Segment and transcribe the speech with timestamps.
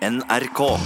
[0.00, 0.80] NRK.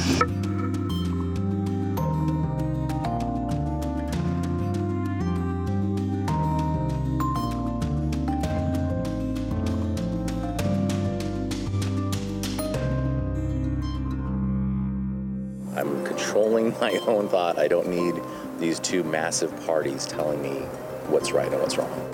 [15.77, 17.57] I'm controlling my own thought.
[17.57, 18.15] I don't need
[18.59, 20.67] these two massive parties telling me
[21.07, 22.14] what's right and what's wrong.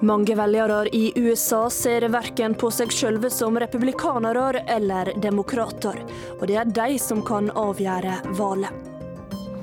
[0.00, 5.98] Mange velgere i USA ser verken på seg sjølve som republikanere eller demokrater,
[6.36, 8.70] og det er de som kan avgjøre valget.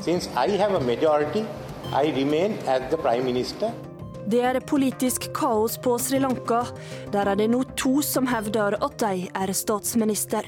[0.04, 1.45] Since I have a majority,
[1.95, 3.72] I remain as the prime minister.
[4.28, 6.66] Det er politisk kaos på Sri Lanka.
[7.14, 10.44] Der er det nå to som hevder at de er statsminister.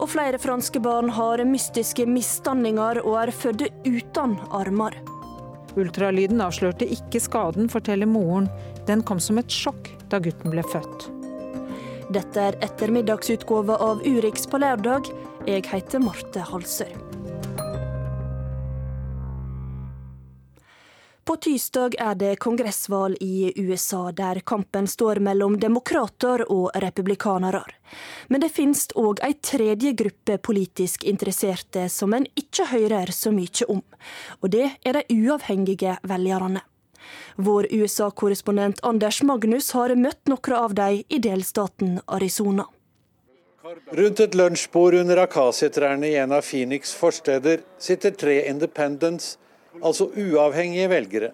[0.00, 4.98] Og flere franske barn har mystiske misdanninger og er født uten armer.
[5.76, 8.48] Ultralyden avslørte ikke skaden, forteller moren.
[8.88, 11.10] Den kom som et sjokk da gutten ble født.
[12.14, 15.10] Dette er ettermiddagsutgave av Urix på lørdag.
[15.46, 17.05] Jeg heter Marte Halsør.
[21.26, 27.64] På tirsdag er det kongressvalg i USA, der kampen står mellom demokrater og republikanere.
[28.30, 33.66] Men det finnes òg ei tredje gruppe politisk interesserte som en ikke hører så mye
[33.66, 33.82] om.
[34.38, 36.62] Og det er de uavhengige velgerne.
[37.36, 42.68] Vår USA-korrespondent Anders Magnus har møtt noen av dem i delstaten Arizona.
[43.98, 49.34] Rundt et lunsjbord under akasietrærne i en av Phoenix' forsteder sitter tre independents,
[49.82, 51.30] altså uavhengige velgere.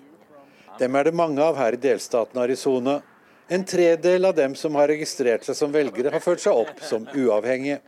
[0.79, 3.01] Dem er det mange av her i delstaten Arizona.
[3.48, 7.05] En tredel av dem som har registrert seg som velgere, har ført seg opp som
[7.13, 7.81] uavhengige.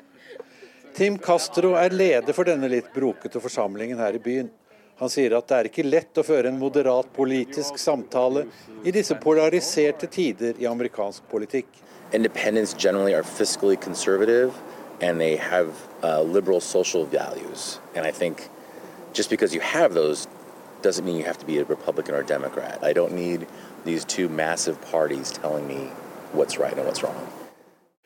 [0.95, 4.51] Tim Castro er leder for denne litt brokete forsamlingen her i byen.
[5.01, 8.45] Han sier at det er ikke lett å føre en moderat politisk samtale
[8.87, 11.67] i disse polariserte tider i amerikansk politikk.
[12.13, 14.55] Independents generally are fiscally conservative
[15.01, 17.81] and they have uh, liberal social values.
[17.97, 18.49] And I think
[19.13, 20.29] just because you have those
[20.85, 22.79] doesn't mean you have to be a Republican or Democrat.
[22.83, 23.47] I don't need
[23.85, 25.81] these two massive parties telling me
[26.33, 27.27] what's right and what's wrong.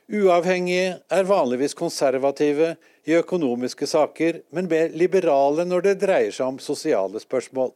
[0.08, 6.58] Uavhengige er vanligvis konservative i økonomiske saker, men mer liberale når det dreier seg om
[6.58, 7.75] sosiale spørsmål.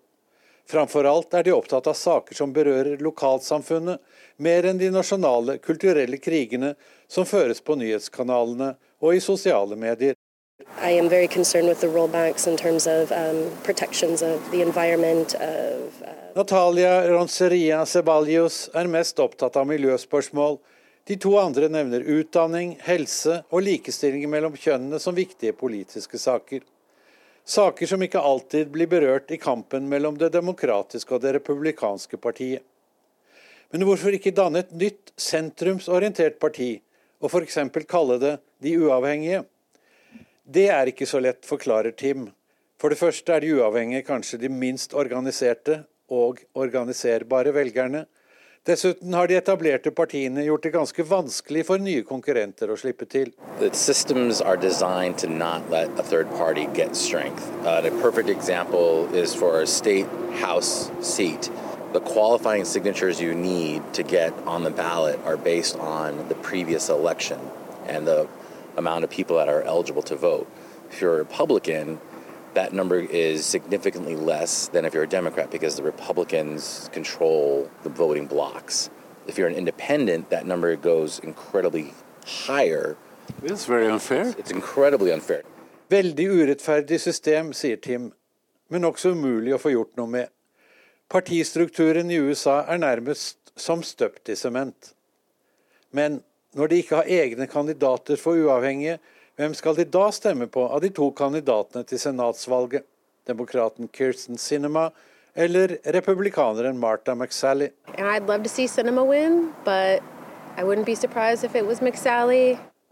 [0.64, 4.00] Framfor alt er de opptatt av saker som berører lokalsamfunnet,
[4.36, 6.72] mer enn de nasjonale kulturelle krigene
[7.10, 8.72] som føres på nyhetskanalene
[9.02, 10.16] og i sosiale medier.
[10.80, 15.34] I am very concerned with the banks in terms of um, protections of the environment.
[15.34, 16.12] Of, uh...
[16.34, 20.58] Natalia Ronceria Ceballos er mest opptatt av miljøspørsmål.
[21.04, 26.62] De to andre nevner utdanning, helse og likestilling mellom kjønnene som viktige politiske saker.
[27.44, 32.62] Saker som ikke alltid blir berørt i kampen mellom det demokratiske og det republikanske partiet.
[33.72, 36.76] Men hvorfor ikke danne et nytt sentrumsorientert parti,
[37.22, 37.58] og f.eks.
[37.88, 39.42] kalle det De uavhengige?
[40.42, 42.26] Det er ikke så lett, forklarer Tim.
[42.80, 48.06] For det første er de uavhengige kanskje de minst organiserte og organiserbare velgerne.
[48.66, 53.32] Dessuten har de etablerte partiene gjort det ganske vanskelig for nye konkurrenter å slippe til.
[53.58, 53.70] The.
[61.94, 66.88] Uh, qualifying signatures you need to get on the ballot are based on the previous
[66.88, 67.38] election
[67.86, 68.26] and the
[68.76, 70.50] amount of people that are eligible to vote.
[70.90, 72.00] If you're a Republican,
[72.54, 77.88] that number is significantly less than if you're a Democrat because the Republicans control the
[77.88, 78.90] voting blocks.
[79.26, 81.94] If you're an independent, that number goes incredibly
[82.26, 82.96] higher.
[83.42, 84.34] It's very unfair.
[84.38, 85.42] It's incredibly unfair.
[85.88, 88.12] Veldig urettferdig system, sier Tim,
[88.72, 90.30] men også umulig å få gjort noe med.
[91.12, 94.94] Partistrukturen i USA er nærmest som støpt i sement.
[95.92, 96.22] Men
[96.56, 98.98] når de ikke har egne kandidater for uavhengige,
[99.36, 102.84] hvem skal de da stemme på av de to kandidatene til senatsvalget?
[103.26, 104.90] Demokraten Kirsten Sinema
[105.34, 107.70] eller republikaneren Martha McSally?
[109.08, 109.52] Win,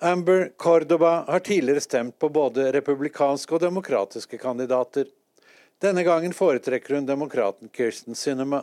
[0.02, 5.04] Amber Cordoba har tidligere stemt på både republikanske og demokratiske kandidater.
[5.82, 8.62] Denne gangen foretrekker hun demokraten Kirsten Sinema.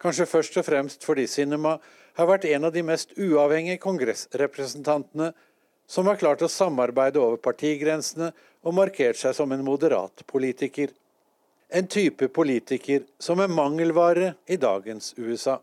[0.00, 1.76] Kanskje først og fremst fordi Sinema
[2.18, 5.32] har vært en av de mest uavhengige kongressrepresentantene
[5.88, 8.32] som har klart å samarbeide over partigrensene
[8.66, 10.90] og markert seg som en moderat politiker.
[11.70, 15.60] En type politiker som er mangelvare i dagens USA.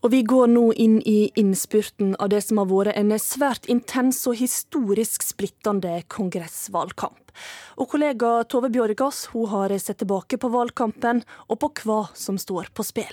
[0.00, 4.22] Og vi går nå inn i innspurten av det som har vært en svært intens
[4.26, 7.34] og historisk splittende kongressvalgkamp.
[7.76, 12.72] Og kollega Tove Bjørgas hun har sett tilbake på valgkampen og på hva som står
[12.72, 13.12] på spill.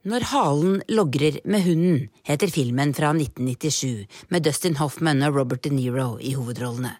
[0.00, 5.72] Når halen logrer med hunden, heter filmen fra 1997 med Dustin Hoffman og Robert De
[5.74, 6.94] Niro i hovedrollene.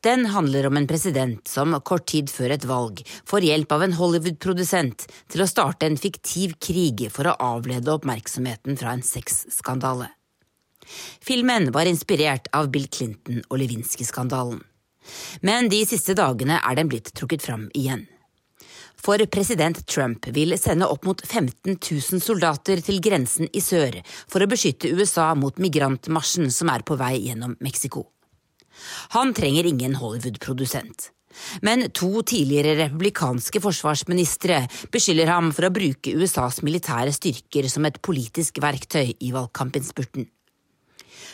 [0.00, 3.96] Den handler om en president som kort tid før et valg får hjelp av en
[3.98, 10.08] Hollywood-produsent til å starte en fiktiv krig for å avlede oppmerksomheten fra en sexskandale.
[11.20, 14.64] Filmen var inspirert av Bill Clinton og Lewinsky-skandalen.
[15.44, 18.06] Men de siste dagene er den blitt trukket fram igjen.
[19.00, 23.96] For president Trump vil sende opp mot 15 000 soldater til grensen i sør
[24.28, 28.04] for å beskytte USA mot migrantmarsjen som er på vei gjennom Mexico.
[29.16, 31.10] Han trenger ingen Hollywood-produsent.
[31.62, 38.00] Men to tidligere republikanske forsvarsministre beskylder ham for å bruke USAs militære styrker som et
[38.02, 40.26] politisk verktøy i valgkampinnspurten.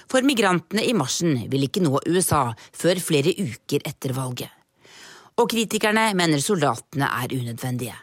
[0.06, 4.55] For migrantene i marsjen vil ikke nå USA før flere uker etter valget
[5.36, 7.96] og kritikerne mener soldatene er unødvendige.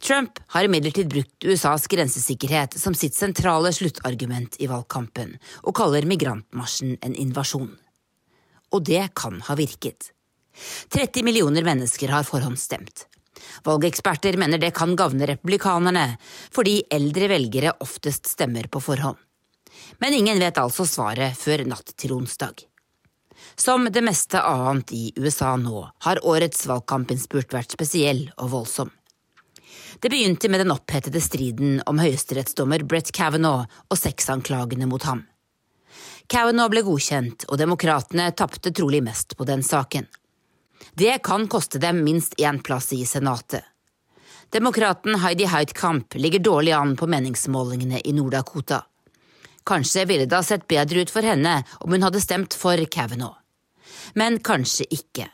[0.00, 5.34] Trump har imidlertid brukt USAs grensesikkerhet som sitt sentrale sluttargument i valgkampen,
[5.66, 7.74] og kaller migrantmarsjen en invasjon.
[8.72, 10.12] Og det kan ha virket.
[10.94, 13.06] 30 millioner mennesker har forhåndsstemt.
[13.64, 16.06] Valgeksperter mener det kan gagne republikanerne,
[16.52, 19.20] fordi eldre velgere oftest stemmer på forhånd.
[20.00, 22.69] Men ingen vet altså svaret før natt til onsdag.
[23.60, 28.88] Som det meste annet i USA nå, har årets valgkampinnspurt vært spesiell og voldsom.
[30.00, 35.26] Det begynte med den opphetede striden om høyesterettsdommer Brett Kavanaugh og sexanklagene mot ham.
[36.32, 40.08] Kavanaugh ble godkjent, og demokratene tapte trolig mest på den saken.
[40.96, 43.66] Det kan koste dem minst én plass i Senatet.
[44.56, 48.80] Demokraten Heidi Heitkamp ligger dårlig an på meningsmålingene i Nord-Dakota.
[49.68, 53.36] Kanskje ville det ha sett bedre ut for henne om hun hadde stemt for Kavanaugh.
[54.14, 55.28] Men kanskje ikke.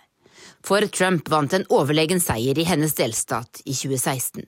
[0.67, 4.45] For Trump vant en overlegen seier i hennes delstat i 2016.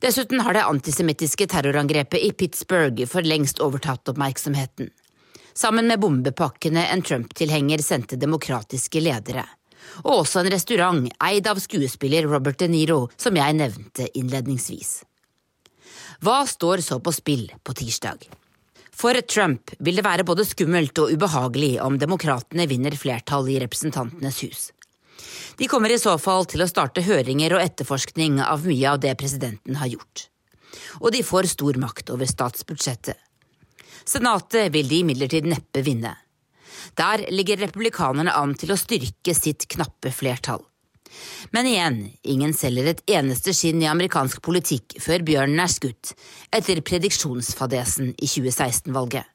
[0.00, 4.88] Dessuten har det antisemittiske terrorangrepet i Pittsburgh for lengst overtatt oppmerksomheten.
[5.52, 9.44] Sammen med bombepakkene en Trump-tilhenger sendte demokratiske ledere.
[10.04, 15.00] Og også en restaurant eid av skuespiller Robert De Niro, som jeg nevnte innledningsvis.
[16.24, 18.24] Hva står så på spill på tirsdag?
[19.00, 24.40] For Trump vil det være både skummelt og ubehagelig om demokratene vinner flertall i Representantenes
[24.44, 24.66] hus.
[25.56, 29.14] De kommer i så fall til å starte høringer og etterforskning av mye av det
[29.20, 30.26] presidenten har gjort.
[31.00, 33.16] Og de får stor makt over statsbudsjettet.
[34.04, 36.12] Senatet vil de imidlertid neppe vinne.
[37.00, 40.60] Der ligger republikanerne an til å styrke sitt knappe flertall.
[41.50, 46.14] Men igjen, ingen selger et eneste skinn i amerikansk politikk før bjørnen er skutt,
[46.54, 49.26] etter prediksjonsfadesen i 2016-valget.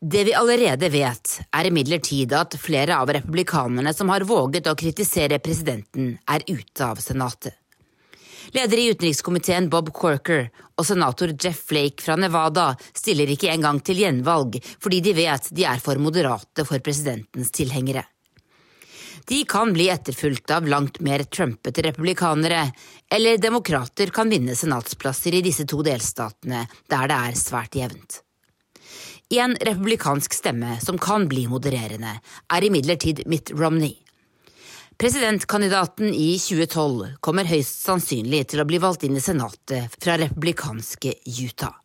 [0.00, 5.38] Det vi allerede vet, er imidlertid at flere av republikanerne som har våget å kritisere
[5.44, 7.60] presidenten, er ute av Senatet.
[8.56, 10.48] Leder i utenrikskomiteen Bob Corker
[10.80, 15.66] og senator Jeff Flake fra Nevada stiller ikke engang til gjenvalg fordi de vet de
[15.68, 18.06] er for moderate for presidentens tilhengere.
[19.30, 22.72] De kan bli etterfulgt av langt mer trumpete republikanere,
[23.10, 28.16] eller demokrater kan vinne senatsplasser i disse to delstatene, der det er svært jevnt.
[29.30, 32.16] En republikansk stemme som kan bli modererende,
[32.50, 33.94] er imidlertid Mitt Romney.
[34.98, 41.20] Presidentkandidaten i 2012 kommer høyst sannsynlig til å bli valgt inn i Senatet fra republikanske
[41.38, 41.78] Utah.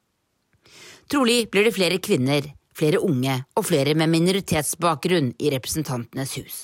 [1.05, 6.63] Trolig blir det flere kvinner, flere unge og flere med minoritetsbakgrunn i Representantenes hus.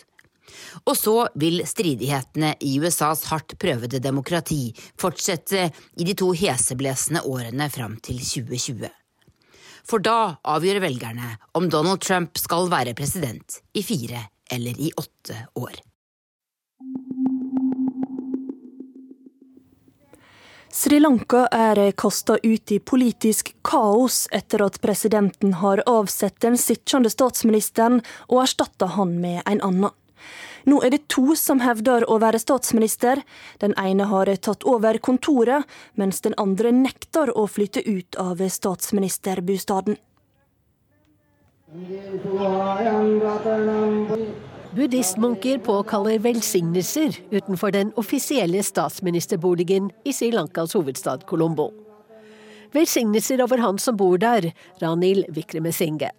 [0.86, 7.70] Og så vil stridighetene i USAs hardt prøvede demokrati fortsette i de to heseblesende årene
[7.74, 8.90] fram til 2020.
[9.88, 15.38] For da avgjør velgerne om Donald Trump skal være president i fire eller i åtte
[15.58, 15.82] år.
[20.72, 27.12] Sri Lanka er kasta ut i politisk kaos etter at presidenten har avsatt den sittende
[27.12, 28.00] statsministeren
[28.30, 29.92] og erstatta han med en annen.
[30.66, 33.24] Nå er det to som hevder å være statsminister.
[33.64, 35.66] Den ene har tatt over kontoret,
[35.96, 39.98] mens den andre nekter å flytte ut av statsministerbostaden.
[44.72, 51.72] Buddhistmunker påkaller velsignelser utenfor den offisielle statsministerboligen i Sri Lankas hovedstad Colombo.
[52.72, 56.12] Velsignelser over han som bor der, Ranil Vikremesinghe.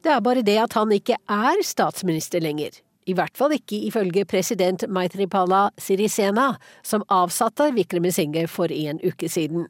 [0.00, 2.76] Det er bare det at han ikke er statsminister lenger.
[3.06, 9.68] I hvert fall ikke ifølge president Maitripala Sirisena, som avsatte Vikremesinghe for en uke siden.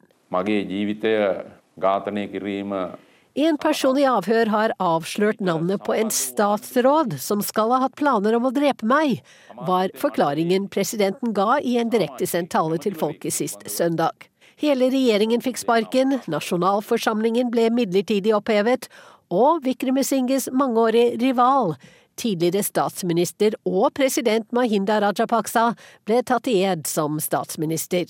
[3.37, 8.33] En person i avhør har avslørt navnet på en statsråd som skal ha hatt planer
[8.33, 9.19] om å drepe meg,
[9.67, 14.25] var forklaringen presidenten ga i en direktesendt tale til folket sist søndag.
[14.57, 18.89] Hele regjeringen fikk sparken, nasjonalforsamlingen ble midlertidig opphevet,
[19.29, 21.75] og Vikremesinges mangeårige rival,
[22.17, 25.71] tidligere statsminister og president Mahinda Rajapaksa,
[26.07, 28.09] ble tatt i ed som statsminister.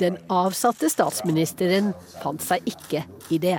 [0.00, 1.92] Den avsatte statsministeren
[2.22, 3.58] fant seg ikke i det.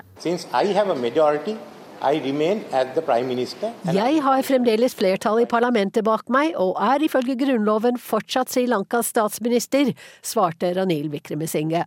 [3.98, 9.14] Jeg har fremdeles flertall i parlamentet bak meg, og er ifølge grunnloven fortsatt Sri Lankas
[9.14, 9.94] statsminister,
[10.26, 11.86] svarte Ranil Wickremesinghe.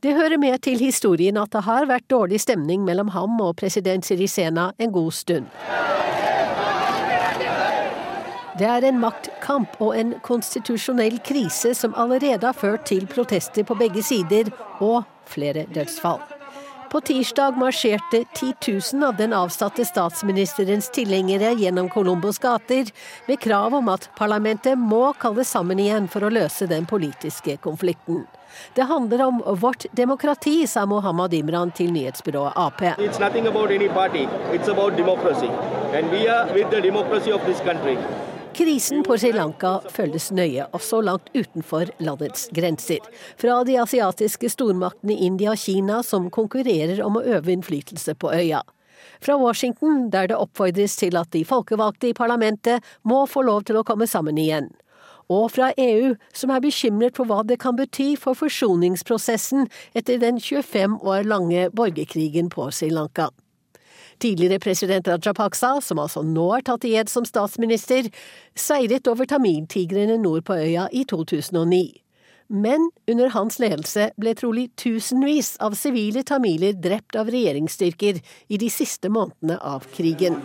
[0.00, 4.06] Det hører med til historien at det har vært dårlig stemning mellom ham og president
[4.06, 5.50] Sirisena en god stund.
[8.56, 13.76] Det er en maktkamp og en konstitusjonell krise som allerede har ført til protester på
[13.76, 14.48] begge sider
[14.80, 16.39] og flere dødsfall.
[16.90, 18.54] På tirsdag marsjerte 10
[18.92, 22.86] 000 av den avsatte statsministerens tilhengere gjennom Colombos gater
[23.26, 28.24] med krav om at parlamentet må kalles sammen igjen for å løse den politiske konflikten.
[28.74, 32.82] Det handler om vårt demokrati, sa Mohammed Imran til nyhetsbyrået Ap.
[32.98, 33.18] It's
[38.54, 42.98] Krisen på Sri Lanka følges nøye, også langt utenfor landets grenser.
[43.38, 48.62] Fra de asiatiske stormaktene India og Kina, som konkurrerer om å øve innflytelse på øya.
[49.20, 53.80] Fra Washington, der det oppfordres til at de folkevalgte i parlamentet må få lov til
[53.80, 54.70] å komme sammen igjen.
[55.30, 60.42] Og fra EU, som er bekymret for hva det kan bety for forsoningsprosessen etter den
[60.42, 63.30] 25 år lange borgerkrigen på Sri Lanka.
[64.20, 68.10] Tidligere president Rajapaksa, som altså nå er tatt i ed som statsminister,
[68.52, 71.82] seiret over tamiltigrene nord på øya i 2009.
[72.50, 78.18] Men under hans ledelse ble trolig tusenvis av sivile tamiler drept av regjeringsstyrker
[78.50, 80.36] i de siste månedene av krigen.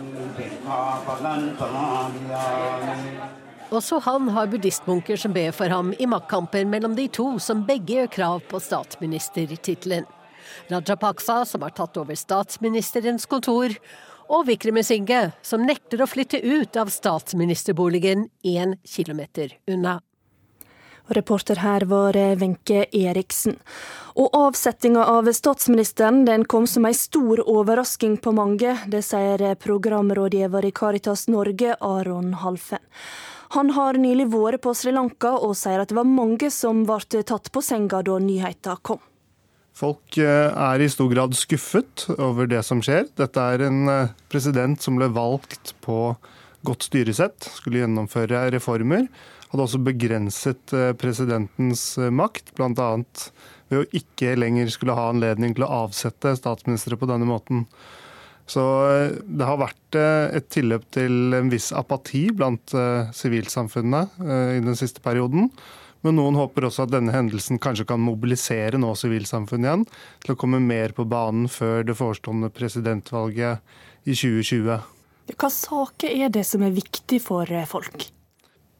[3.74, 7.98] Også han har buddhistmunker som ber for ham i maktkampen mellom de to som begge
[7.98, 10.06] gjør krav på statsministertittelen.
[10.70, 13.74] Rajapaksa, som har tatt over statsministerens kontor,
[14.26, 20.00] og Vikremesinghe, som nekter å flytte ut av statsministerboligen én kilometer unna.
[21.06, 23.60] Reporter her var Wenche Eriksen.
[24.18, 28.74] Og avsettinga av statsministeren den kom som ei stor overrasking på mange.
[28.90, 32.82] Det sier programrådgiver i Caritas Norge, Aron Halfen.
[33.54, 37.22] Han har nylig vært på Sri Lanka og sier at det var mange som ble
[37.22, 38.98] tatt på senga da nyheta kom.
[39.76, 43.10] Folk eh, er i stor grad skuffet over det som skjer.
[43.18, 46.14] Dette er en eh, president som ble valgt på
[46.66, 49.04] godt styresett, skulle gjennomføre reformer.
[49.50, 52.88] Hadde også begrenset eh, presidentens makt, bl.a.
[53.68, 57.66] ved å ikke lenger skulle ha anledning til å avsette statsministre på denne måten.
[58.48, 58.62] Så
[59.26, 62.70] det har vært et tilløp til en viss apati blant
[63.18, 64.20] sivilsamfunnet
[64.54, 65.48] i den siste perioden.
[66.04, 69.86] Men noen håper også at denne hendelsen kanskje kan mobilisere nå sivilsamfunnet igjen
[70.24, 73.62] til å komme mer på banen før det forestående presidentvalget
[74.04, 74.76] i 2020.
[75.34, 78.10] Hva saker er det som er viktig for eh, folk?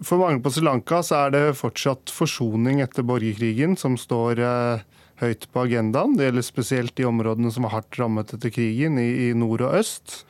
[0.04, 4.84] For mange på Sri Lanka så er det fortsatt forsoning etter borgerkrigen som står eh,
[5.22, 6.14] høyt på agendaen.
[6.18, 10.20] Det gjelder spesielt de områdene som var hardt rammet etter krigen, i nord og øst.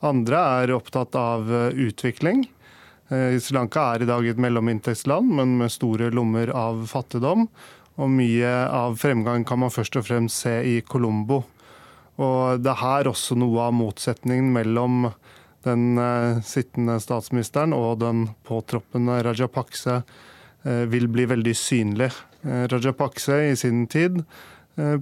[0.00, 2.46] Andre er opptatt av eh, utvikling.
[3.10, 7.48] Eh, Sri Lanka er i dag et mellominntektsland, men med store lommer av fattigdom.
[8.00, 11.42] Og mye av fremgang kan man først og fremst se i Colombo.
[12.22, 15.08] Og det er her også noe av motsetningen mellom
[15.66, 22.12] den uh, sittende statsministeren og den påtroppende Rajapakse uh, vil bli veldig synlig.
[22.40, 24.22] Rajapakse i sin tid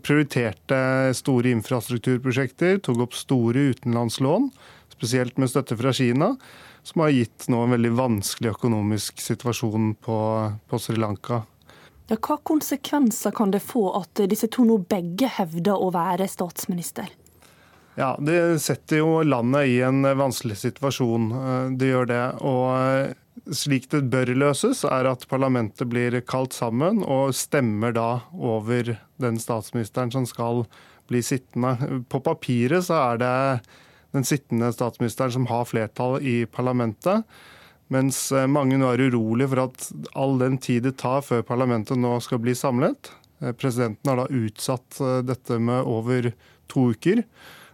[0.03, 0.79] prioriterte
[1.15, 4.49] store infrastrukturprosjekter, tok opp store utenlandslån,
[4.97, 6.33] spesielt med støtte fra Kina
[6.83, 10.19] som har gitt nå en veldig vanskelig økonomisk situasjon på,
[10.69, 11.43] på Sri Lanka.
[12.09, 17.11] Ja, hva konsekvenser kan det få at disse to nå begge hevder å være statsminister?
[17.99, 21.33] Ja, Det setter jo landet i en vanskelig situasjon.
[21.77, 22.25] Det gjør det.
[22.47, 28.95] Og slik det bør løses, er at parlamentet blir kalt sammen og stemmer da over
[29.19, 30.65] den statsministeren som skal
[31.11, 32.05] bli sittende.
[32.09, 33.35] På papiret så er det
[34.13, 37.25] den sittende statsministeren som har flertall i parlamentet.
[37.89, 39.89] Mens eh, mange nå er urolig for at
[40.19, 43.13] all den tid det tar før parlamentet nå skal bli samlet.
[43.41, 46.33] Eh, presidenten har da utsatt eh, dette med over
[46.69, 47.23] to uker.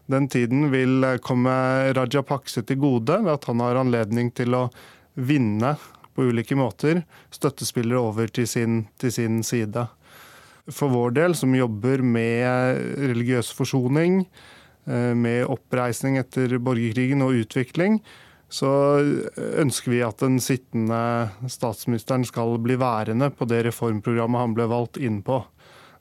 [0.07, 1.55] Den tiden vil komme
[1.97, 4.69] Raja Pakse til gode ved at han har anledning til å
[5.15, 5.75] vinne
[6.15, 7.03] på ulike måter
[7.35, 9.87] støttespillere over til sin, til sin side.
[10.71, 14.23] For vår del, som jobber med religiøs forsoning,
[14.87, 17.99] med oppreisning etter borgerkrigen og utvikling,
[18.53, 18.71] så
[19.59, 20.99] ønsker vi at den sittende
[21.51, 25.41] statsministeren skal bli værende på det reformprogrammet han ble valgt inn på.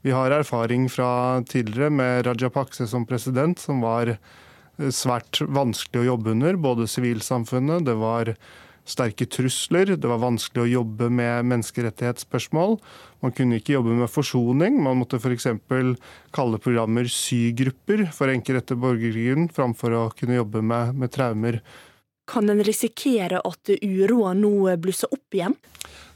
[0.03, 4.17] Vi har erfaring fra tidligere med Rajapakse som president, som var
[4.91, 6.59] svært vanskelig å jobbe under.
[6.59, 8.33] Både sivilsamfunnet, det var
[8.89, 12.77] sterke trusler, det var vanskelig å jobbe med menneskerettighetsspørsmål.
[13.23, 14.81] Man kunne ikke jobbe med forsoning.
[14.83, 15.47] Man måtte f.eks.
[16.35, 21.61] kalle programmer sygrupper for enker etter borgerkrigen, framfor å kunne jobbe med, med traumer.
[22.27, 25.55] Kan en risikere at uroa nå blusser opp igjen?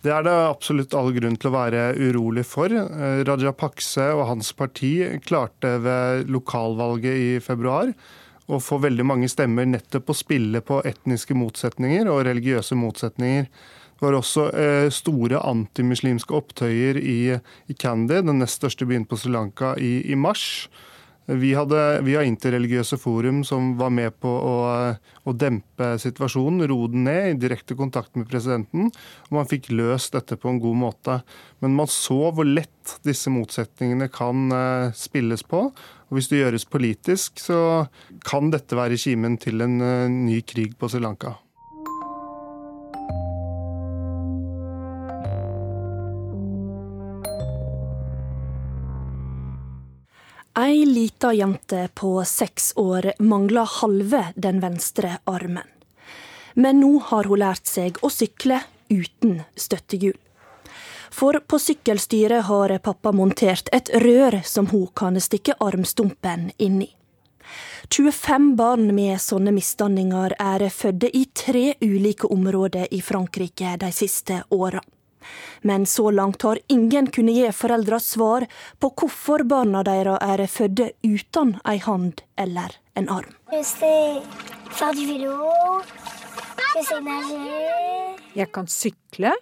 [0.04, 2.72] Det er det absolutt all grunn til å være urolig for.
[2.72, 4.94] Eh, Raja Pakse og hans parti
[5.26, 7.92] klarte ved lokalvalget i februar
[8.48, 13.50] å få veldig mange stemmer nettopp å spille på etniske motsetninger og religiøse motsetninger.
[13.98, 19.18] Det var også eh, store antimuslimske opptøyer i, i Kandy, den nest største byen på
[19.18, 20.68] Sri Lanka, i, i mars.
[21.28, 24.54] Vi, hadde, vi, har Interreligiøse Forum som var med på å,
[25.28, 28.88] å, dempe situasjonen, roe den ned, i direkte kontakt med presidenten.
[29.28, 31.18] og Man fikk løst dette på en god måte.
[31.60, 35.66] Men man så hvor lett disse motsetningene kan uh, spilles på.
[36.08, 37.88] Og Hvis det gjøres politisk, så
[38.24, 41.36] kan dette være kimen til en uh, ny krig på Sri Lanka.
[50.58, 55.68] Ei lita jente på seks år mangler halve den venstre armen.
[56.56, 60.18] Men nå har hun lært seg å sykle uten støttehjul.
[61.18, 66.90] For på sykkelstyret har pappa montert et rør som hun kan stikke armstumpen inn i.
[67.90, 74.44] 25 barn med sånne misdanninger er fødde i tre ulike områder i Frankrike de siste
[74.54, 74.84] åra.
[75.66, 78.46] Men så langt har ingen kunnet gi foreldra svar
[78.78, 83.34] på hvorfor barna deres er fødde uten ei hand eller en arm.
[88.38, 89.34] Jeg kan sykle,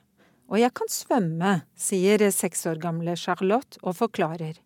[0.50, 4.60] og jeg kan svømme, sier seks år gamle Charlotte og forklarer.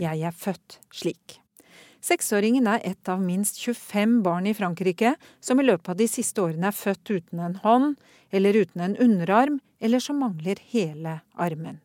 [0.00, 1.40] Jeg er født slik.
[2.04, 6.42] Seksåringen er ett av minst 25 barn i Frankrike som i løpet av de siste
[6.42, 7.94] årene er født uten en hånd,
[8.28, 11.80] eller uten en underarm, eller som mangler hele armen.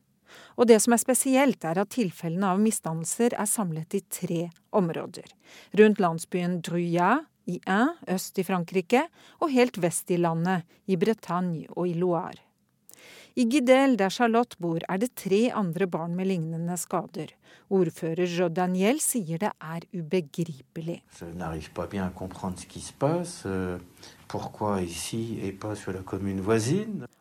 [0.59, 4.41] Og det som er spesielt, er at tilfellene av misdannelser er samlet i tre
[4.75, 5.31] områder.
[5.79, 9.07] Rundt landsbyen Druyat i Ain, øst i Frankrike,
[9.41, 12.45] og helt vest i landet, i Bretagne og i Loire.
[13.39, 17.31] I Gidel, der Charlotte bor, er det tre andre barn med lignende skader.
[17.69, 20.97] Ordfører Jo Daniel sier det er ubegripelig.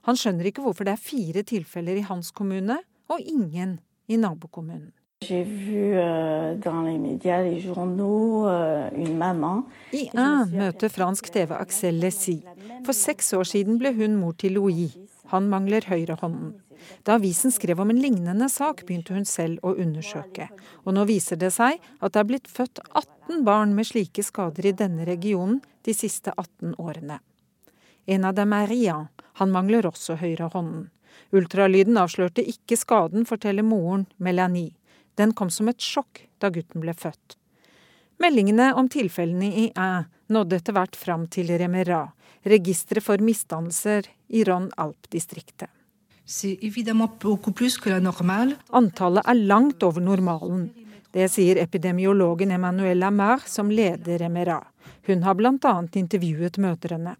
[0.09, 4.93] Han skjønner ikke hvorfor det er fire tilfeller i hans kommune og ingen i nabokommunen.
[5.31, 5.45] Euh,
[5.97, 6.55] euh,
[9.93, 12.43] I un møter fransk TV Axel Lessie.
[12.87, 14.95] For seks år siden ble hun mor til Louis.
[15.35, 16.55] Han mangler høyrehånden.
[17.03, 20.49] Da avisen skrev om en lignende sak, begynte hun selv å undersøke.
[20.87, 24.71] Og nå viser det seg at det er blitt født 18 barn med slike skader
[24.71, 27.19] i denne regionen de siste 18 årene.
[28.07, 29.11] En av dem er Rian.
[29.43, 30.89] Han mangler også høyrehånden.
[31.35, 34.78] Ultralyden avslørte ikke skaden, forteller moren Melanie.
[35.19, 37.35] Den kom som et sjokk da gutten ble født.
[38.23, 40.05] Meldingene om tilfellene i Æ
[40.35, 42.05] nådde etter hvert fram til Remera,
[42.47, 45.71] registeret for misdannelser i Ron-Alp-distriktet.
[48.81, 50.67] Antallet er langt over normalen.
[51.15, 54.59] Det sier epidemiologen Emmanuel Lamar, som leder Remera.
[55.09, 55.73] Hun har bl.a.
[55.97, 57.17] intervjuet mødrene.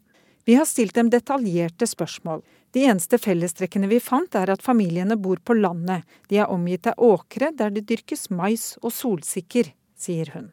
[0.49, 2.41] Vi har stilt dem detaljerte spørsmål.
[2.73, 6.07] De eneste fellestrekkene vi fant, er at familiene bor på landet.
[6.33, 10.47] De er omgitt av åkre der det dyrkes mais og solsikker, sier hun.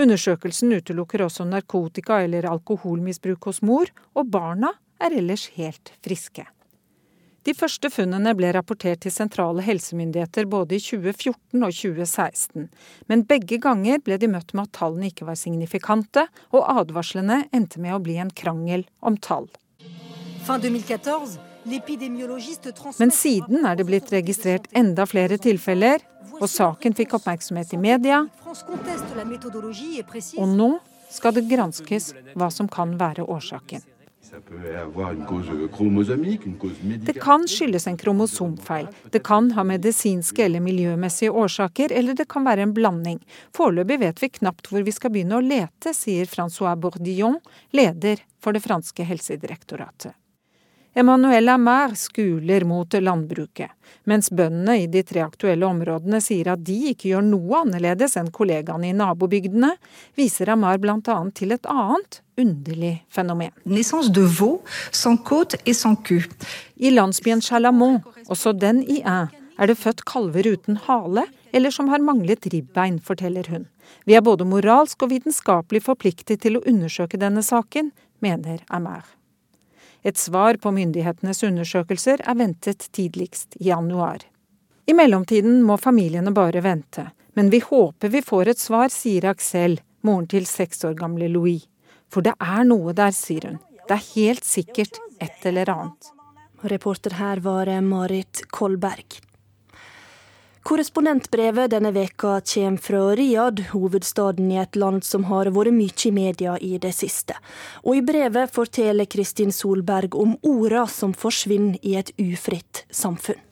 [0.00, 6.46] Undersøkelsen utelukker også narkotika- eller alkoholmisbruk hos mor, og barna er ellers helt friske.
[7.44, 12.70] De første funnene ble rapportert til sentrale helsemyndigheter både i 2014 og 2016.
[13.12, 16.24] Men begge ganger ble de møtt med at tallene ikke var signifikante,
[16.56, 19.50] og advarslene endte med å bli en krangel om tall.
[22.96, 26.00] Men siden er det blitt registrert enda flere tilfeller,
[26.40, 28.24] og saken fikk oppmerksomhet i media.
[30.40, 30.70] Og nå
[31.12, 33.84] skal det granskes hva som kan være årsaken.
[37.04, 38.86] Det kan skyldes en kromosomfeil.
[39.10, 43.20] Det kan ha medisinske eller miljømessige årsaker, eller det kan være en blanding.
[43.56, 47.36] Foreløpig vet vi knapt hvor vi skal begynne å lete, sier Francois Bourdillon,
[47.76, 50.16] leder for det franske helsedirektoratet.
[50.96, 53.70] Emmanuel Amer skuler mot landbruket,
[54.04, 58.30] mens bøndene i de tre aktuelle områdene sier at de ikke gjør noe annerledes enn
[58.34, 59.72] kollegaene i nabobygdene,
[60.14, 61.16] viser Amar bl.a.
[61.34, 63.50] til et annet underlig fenomen.
[66.76, 71.90] I landsbyen Chalamont, også den i Ain, er det født kalver uten hale, eller som
[71.90, 73.66] har manglet ribbein, forteller hun.
[74.06, 77.90] Vi er både moralsk og vitenskapelig forpliktet til å undersøke denne saken,
[78.22, 79.02] mener Amer.
[80.04, 84.20] Et svar på myndighetenes undersøkelser er ventet tidligst i januar.
[84.86, 89.78] I mellomtiden må familiene bare vente, men vi håper vi får et svar, sier Aksel,
[90.04, 91.64] moren til seks år gamle Louis.
[92.12, 93.62] For det er noe der, sier hun.
[93.88, 96.10] Det er helt sikkert et eller annet.
[96.64, 99.23] Reporter her var Marit Kolberg.
[100.64, 106.12] Korrespondentbrevet denne veka kommer fra Riyadh, hovedstaden i et land som har vært mye i
[106.16, 107.36] media i det siste.
[107.84, 113.42] Og i brevet forteller Kristin Solberg om orda som forsvinner i et ufritt samfunn.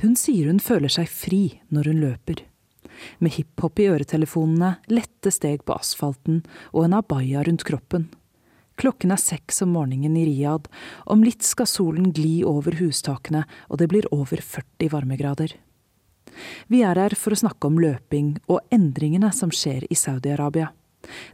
[0.00, 2.40] Hun sier hun føler seg fri når hun løper.
[3.20, 6.40] Med hiphop i øretelefonene, lette steg på asfalten
[6.72, 8.08] og en abaya rundt kroppen.
[8.80, 10.72] Klokken er seks om morgenen i Riyadh.
[11.12, 15.58] Om litt skal solen gli over hustakene, og det blir over 40 varmegrader.
[16.66, 20.70] Vi er her for å snakke om løping og endringene som skjer i Saudi-Arabia.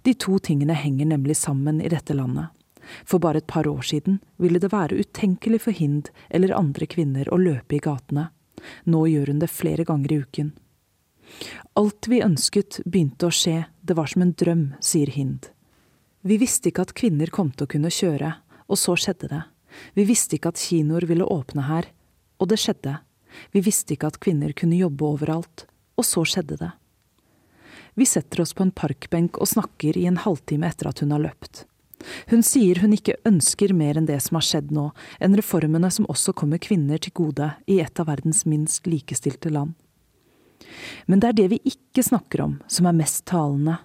[0.02, 2.52] De to tingene henger nemlig sammen i dette landet.
[3.08, 7.30] For bare et par år siden ville det være utenkelig for Hind eller andre kvinner
[7.32, 8.28] å løpe i gatene.
[8.84, 10.52] Nå gjør hun det flere ganger i uken.
[11.80, 15.48] Alt vi ønsket begynte å skje, det var som en drøm, sier Hind.
[16.24, 18.30] Vi visste ikke at kvinner kom til å kunne kjøre,
[18.68, 19.42] og så skjedde det.
[19.96, 21.90] Vi visste ikke at kinoer ville åpne her,
[22.38, 22.98] og det skjedde.
[23.52, 25.66] Vi visste ikke at kvinner kunne jobbe overalt,
[25.98, 26.72] og så skjedde det.
[27.94, 31.22] Vi setter oss på en parkbenk og snakker i en halvtime etter at hun har
[31.22, 31.64] løpt.
[32.28, 34.88] Hun sier hun ikke ønsker mer enn det som har skjedd nå,
[35.22, 39.72] enn reformene som også kommer kvinner til gode i et av verdens minst likestilte land.
[41.06, 43.78] Men det er det vi ikke snakker om, som er mest talende.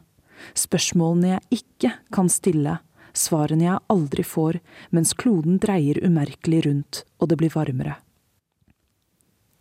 [0.58, 2.80] Spørsmålene jeg ikke kan stille,
[3.14, 4.60] svarene jeg aldri får,
[4.96, 8.00] mens kloden dreier umerkelig rundt og det blir varmere.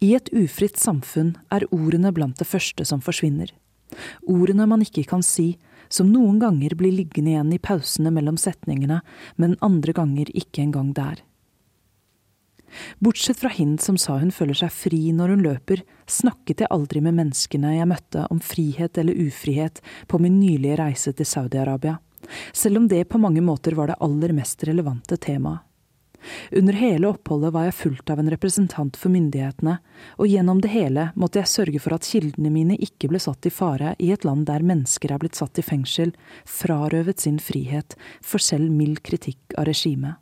[0.00, 3.50] I et ufritt samfunn er ordene blant det første som forsvinner.
[4.30, 5.56] Ordene man ikke kan si,
[5.88, 9.00] som noen ganger blir liggende igjen i pausene mellom setningene,
[9.36, 11.24] men andre ganger ikke engang der.
[13.00, 17.00] Bortsett fra Hind som sa hun føler seg fri når hun løper, snakket jeg aldri
[17.02, 21.96] med menneskene jeg møtte om frihet eller ufrihet på min nylige reise til Saudi-Arabia,
[22.52, 25.67] selv om det på mange måter var det aller mest relevante temaet.
[26.52, 29.78] Under hele oppholdet var jeg fulgt av en representant for myndighetene,
[30.18, 33.54] og gjennom det hele måtte jeg sørge for at kildene mine ikke ble satt i
[33.54, 38.42] fare i et land der mennesker er blitt satt i fengsel, frarøvet sin frihet, for
[38.42, 40.18] selv mild kritikk av regimet.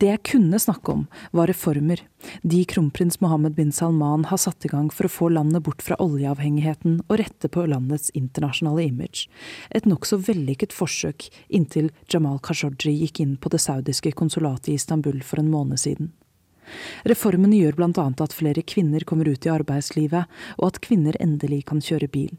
[0.00, 2.02] Det jeg kunne snakke om, var reformer,
[2.42, 5.98] de kronprins Mohammed bin Salman har satt i gang for å få landet bort fra
[6.02, 9.28] oljeavhengigheten og rette på landets internasjonale image.
[9.70, 15.22] Et nokså vellykket forsøk inntil Jamal Khashoggi gikk inn på det saudiske konsulatet i Istanbul
[15.26, 16.12] for en måned siden.
[17.08, 21.82] Reformene gjør annet at flere kvinner kommer ut i arbeidslivet, og at kvinner endelig kan
[21.82, 22.38] kjøre bil.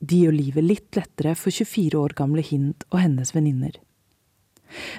[0.00, 3.74] De gjør livet litt lettere for 24 år gamle Hind og hennes venninner.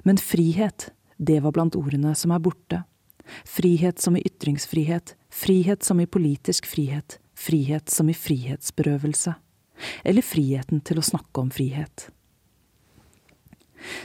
[0.04, 2.84] Men frihet, det var blant ordene som er borte.
[3.46, 9.34] Frihet som i ytringsfrihet, frihet som i politisk frihet, frihet som i frihetsberøvelse.
[10.04, 12.08] Eller friheten til å snakke om frihet.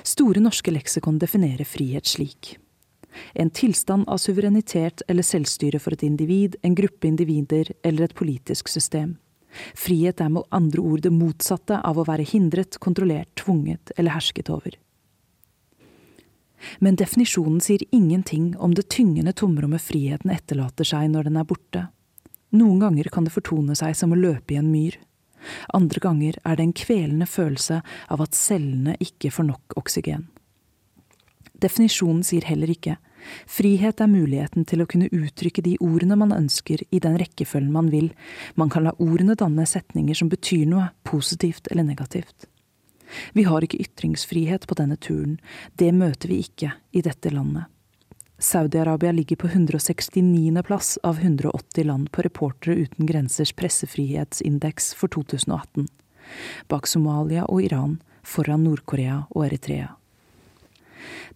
[0.05, 2.57] Store norske leksikon definerer frihet slik.
[3.35, 8.69] En tilstand av suverenitet eller selvstyre for et individ, en gruppe individer eller et politisk
[8.73, 9.17] system.
[9.77, 14.49] Frihet er med andre ord det motsatte av å være hindret, kontrollert, tvunget eller hersket
[14.53, 14.79] over.
[16.81, 21.87] Men definisjonen sier ingenting om det tyngende tomrommet friheten etterlater seg når den er borte.
[22.53, 24.99] Noen ganger kan det fortone seg som å løpe i en myr.
[25.75, 30.29] Andre ganger er det en kvelende følelse av at cellene ikke får nok oksygen.
[31.63, 32.99] Definisjonen sier heller ikke
[33.47, 37.91] frihet er muligheten til å kunne uttrykke de ordene man ønsker i den rekkefølgen man
[37.93, 38.11] vil,
[38.59, 42.49] man kan la ordene danne setninger som betyr noe, positivt eller negativt.
[43.33, 45.39] Vi har ikke ytringsfrihet på denne turen,
[45.81, 47.69] det møter vi ikke i dette landet.
[48.43, 50.63] Saudi-Arabia ligger på 169.
[50.67, 55.87] plass av 180 land på Reportere uten grensers pressefrihetsindeks for 2018,
[56.69, 59.93] bak Somalia og Iran, foran Nord-Korea og Eritrea.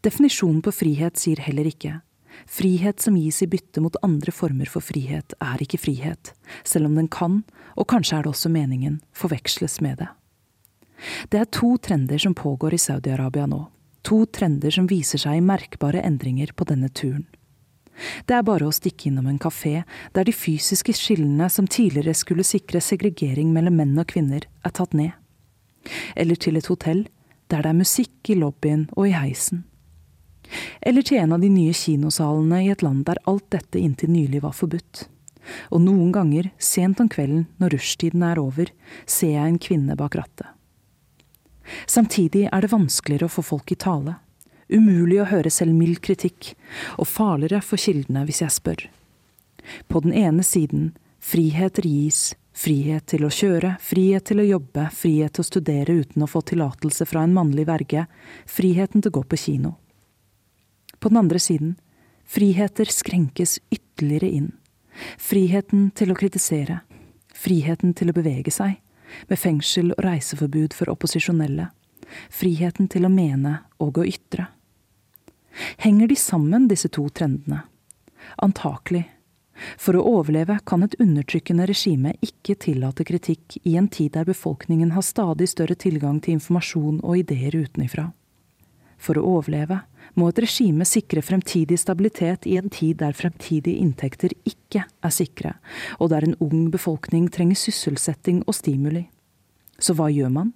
[0.02, 2.00] Definisjonen på frihet sier heller ikke
[2.46, 6.34] Frihet som gis i bytte mot andre former for frihet, er ikke frihet,
[6.64, 7.42] selv om den kan,
[7.76, 10.10] og kanskje er det også meningen, forveksles med det.
[11.28, 13.66] Det er to trender som pågår i Saudi-Arabia nå.
[14.06, 17.26] To trender som viser seg i merkbare endringer på denne turen.
[18.28, 19.80] Det er bare å stikke innom en kafé
[20.14, 24.92] der de fysiske skillene som tidligere skulle sikre segregering mellom menn og kvinner, er tatt
[24.96, 25.14] ned.
[26.14, 27.06] Eller til et hotell
[27.50, 29.64] der det er musikk i lobbyen og i heisen.
[30.80, 34.42] Eller til en av de nye kinosalene i et land der alt dette inntil nylig
[34.44, 35.06] var forbudt.
[35.70, 38.70] Og noen ganger, sent om kvelden når rushtiden er over,
[39.06, 40.55] ser jeg en kvinne bak rattet.
[41.86, 44.16] Samtidig er det vanskeligere å få folk i tale.
[44.68, 46.54] Umulig å høre selv mild kritikk,
[46.98, 48.86] og farligere for kildene hvis jeg spør.
[49.86, 55.36] På den ene siden friheter gis, frihet til å kjøre, frihet til å jobbe, frihet
[55.36, 58.06] til å studere uten å få tillatelse fra en mannlig verge,
[58.48, 59.76] friheten til å gå på kino.
[60.98, 61.76] På den andre siden
[62.26, 64.50] friheter skrenkes ytterligere inn.
[65.20, 66.80] Friheten til å kritisere,
[67.36, 68.78] friheten til å bevege seg,
[69.28, 71.70] med fengsel og reiseforbud for opposisjonelle,
[72.30, 74.48] friheten til å mene og å ytre.
[75.80, 77.62] Henger de sammen, disse to trendene?
[78.42, 79.06] Antakelig.
[79.80, 84.92] For å overleve kan et undertrykkende regime ikke tillate kritikk i en tid der befolkningen
[84.92, 88.10] har stadig større tilgang til informasjon og ideer utenifra.
[89.00, 89.80] For å overleve
[90.16, 95.56] må et regime sikre fremtidig stabilitet i en tid der fremtidige inntekter ikke er sikre,
[96.00, 99.06] og der en ung befolkning trenger sysselsetting og stimuli.
[99.78, 100.54] Så hva gjør man?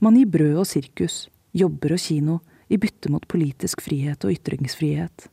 [0.00, 2.38] Man gir brød og sirkus, jobber og kino,
[2.70, 5.26] i bytte mot politisk frihet og ytringsfrihet.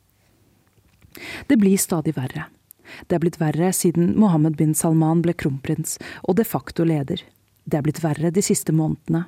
[1.47, 2.47] Det blir stadig verre.
[3.07, 7.21] Det er blitt verre siden Mohammed bin Salman ble kronprins og de facto leder.
[7.67, 9.25] Det er blitt verre de siste månedene.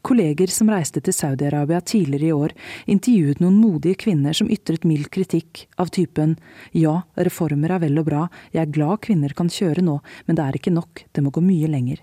[0.00, 2.54] Kolleger som reiste til Saudi-Arabia tidligere i år,
[2.88, 6.38] intervjuet noen modige kvinner som ytret mild kritikk av typen
[6.72, 8.22] ja, reformer er vel og bra,
[8.54, 11.44] jeg er glad kvinner kan kjøre nå, men det er ikke nok, det må gå
[11.44, 12.00] mye lenger.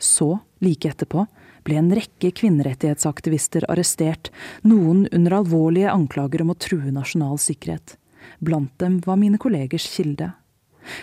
[0.00, 1.26] Så, like etterpå,
[1.68, 4.32] ble en rekke kvinnerettighetsaktivister arrestert,
[4.64, 7.98] noen under alvorlige anklager om å true nasjonal sikkerhet.
[8.40, 10.32] Blant dem var mine kollegers kilde.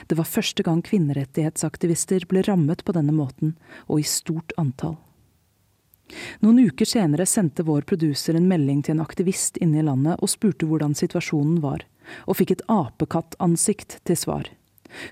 [0.09, 3.53] Det var første gang kvinnerettighetsaktivister ble rammet på denne måten,
[3.85, 4.97] og i stort antall.
[6.43, 10.31] Noen uker senere sendte vår produser en melding til en aktivist inne i landet og
[10.31, 11.83] spurte hvordan situasjonen var,
[12.25, 14.47] og fikk et apekattansikt til svar.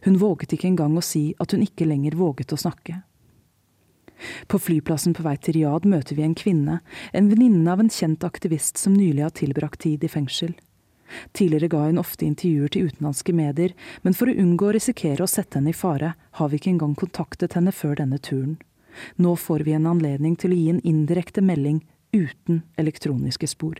[0.05, 3.01] Hun våget ikke engang å si at hun ikke lenger våget å snakke.
[4.47, 6.79] På flyplassen på vei til Riyadh møter vi en kvinne,
[7.11, 10.55] en venninne av en kjent aktivist som nylig har tilbrakt tid i fengsel.
[11.37, 15.29] Tidligere ga hun ofte intervjuer til utenlandske medier, men for å unngå å risikere å
[15.29, 18.55] sette henne i fare, har vi ikke engang kontaktet henne før denne turen.
[19.21, 21.81] Nå får vi en anledning til å gi en indirekte melding
[22.15, 23.79] uten elektroniske spor.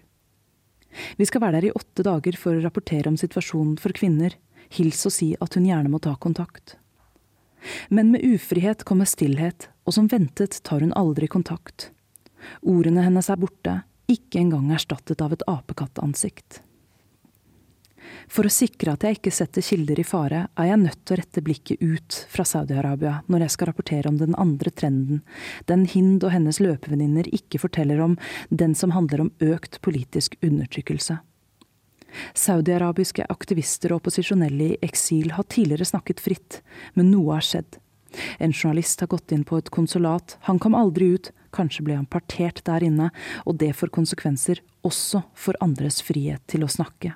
[1.19, 4.36] Vi skal være der i åtte dager for å rapportere om situasjonen for kvinner.
[4.73, 6.78] Hils og si at hun gjerne må ta kontakt.
[7.89, 11.89] Men med ufrihet kommer stillhet, og som ventet tar hun aldri kontakt.
[12.62, 13.80] Ordene hennes er borte,
[14.12, 16.62] ikke engang erstattet av et apekattansikt.
[18.32, 21.20] For å sikre at jeg ikke setter kilder i fare, er jeg nødt til å
[21.20, 25.22] rette blikket ut fra Saudi-Arabia når jeg skal rapportere om den andre trenden,
[25.70, 28.18] den Hind og hennes løpevenninner ikke forteller om,
[28.50, 31.20] den som handler om økt politisk undertrykkelse.
[32.36, 36.62] Saudi-arabiske aktivister og opposisjonelle i eksil har tidligere snakket fritt,
[36.96, 37.82] men noe har skjedd.
[38.40, 42.08] En journalist har gått inn på et konsulat, han kom aldri ut, kanskje ble han
[42.08, 43.12] partert der inne,
[43.44, 47.16] og det får konsekvenser også for andres frihet til å snakke.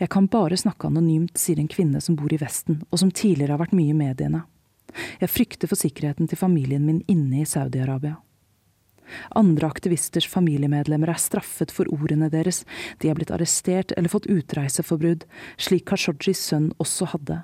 [0.00, 3.54] Jeg kan bare snakke anonymt, sier en kvinne som bor i Vesten, og som tidligere
[3.56, 4.44] har vært mye i mediene.
[5.20, 8.16] Jeg frykter for sikkerheten til familien min inne i Saudi-Arabia.
[9.34, 12.62] Andre aktivisters familiemedlemmer er straffet for ordene deres,
[13.02, 15.26] de er blitt arrestert eller fått utreiseforbud,
[15.58, 17.40] slik Khashoggis sønn også hadde.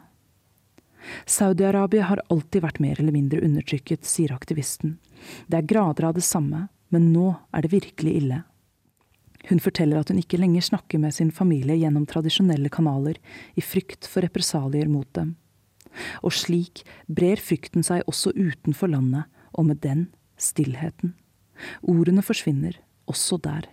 [1.27, 4.97] Saudi-Arabia har alltid vært mer eller mindre undertrykket, sier aktivisten.
[5.47, 8.43] Det er grader av det samme, men nå er det virkelig ille.
[9.47, 13.19] Hun forteller at hun ikke lenger snakker med sin familie gjennom tradisjonelle kanaler,
[13.55, 15.37] i frykt for represalier mot dem.
[16.27, 21.15] Og slik brer frykten seg også utenfor landet, og med den stillheten.
[21.87, 22.77] Ordene forsvinner,
[23.09, 23.71] også der.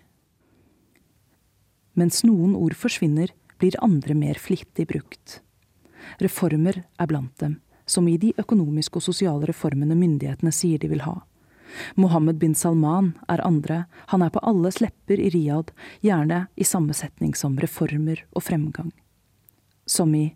[1.99, 5.41] Mens noen ord forsvinner, blir andre mer flittig brukt.
[6.21, 11.03] Reformer er blant dem, som i de økonomiske og sosiale reformene myndighetene sier de vil
[11.05, 11.21] ha.
[11.95, 16.93] Mohammed bin Salman er andre, han er på alles lepper i Riyadh, gjerne i samme
[16.93, 18.91] setning som reformer og fremgang.
[19.86, 20.33] Som i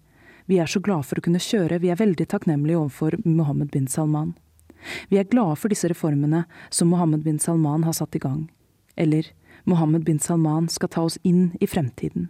[0.48, 3.88] vi er så glade for å kunne kjøre, vi er veldig takknemlige overfor Mohammed bin
[3.92, 4.32] Salman.
[5.12, 8.46] Vi er glade for disse reformene som Mohammed bin Salman har satt i gang.
[8.96, 9.28] Eller
[9.68, 12.30] Mohammed bin Salman skal ta oss inn i fremtiden.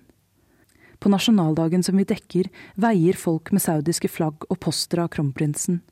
[0.97, 5.83] På nasjonaldagen som vi dekker, veier folk med saudiske flagg og poster av kronprinsen.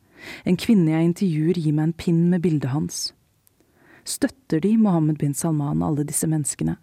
[0.46, 3.14] En kvinne jeg intervjuer gir meg en pinn med bildet hans.
[4.06, 6.78] Støtter de Mohammed bin Salman, alle disse menneskene?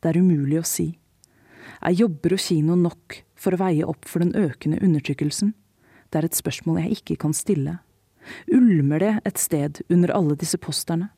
[0.00, 0.90] Det er umulig å si.
[1.80, 5.54] Er jobber og kino nok for å veie opp for den økende undertrykkelsen?
[6.10, 7.78] Det er et spørsmål jeg ikke kan stille.
[8.52, 11.10] Ulmer det et sted under alle disse posterne?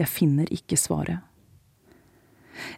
[0.00, 1.20] Jeg finner ikke svaret.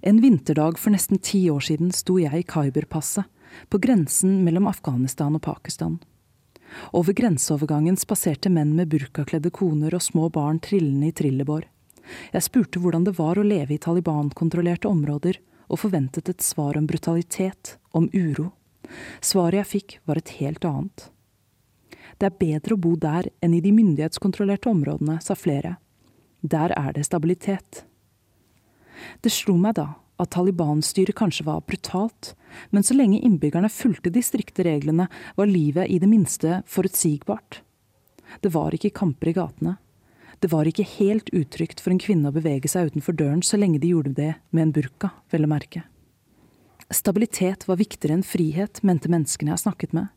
[0.03, 3.27] En vinterdag for nesten ti år siden sto jeg i Khyber-passet,
[3.71, 6.01] på grensen mellom Afghanistan og Pakistan.
[6.93, 11.67] Over grenseovergangen spaserte menn med burkakledde koner og små barn trillende i trillebår.
[12.35, 15.41] Jeg spurte hvordan det var å leve i Taliban-kontrollerte områder,
[15.73, 18.51] og forventet et svar om brutalitet, om uro.
[19.25, 21.09] Svaret jeg fikk, var et helt annet.
[22.21, 25.79] Det er bedre å bo der enn i de myndighetskontrollerte områdene, sa flere.
[26.45, 27.85] Der er det stabilitet.
[29.25, 32.35] Det slo meg da at Taliban-styret kanskje var brutalt,
[32.71, 37.63] men så lenge innbyggerne fulgte de strikte reglene, var livet i det minste forutsigbart.
[38.41, 39.77] Det var ikke kamper i gatene.
[40.39, 43.81] Det var ikke helt utrygt for en kvinne å bevege seg utenfor døren så lenge
[43.83, 45.85] de gjorde det med en burka, vel å merke.
[46.93, 50.11] Stabilitet var viktigere enn frihet, mente menneskene jeg snakket med.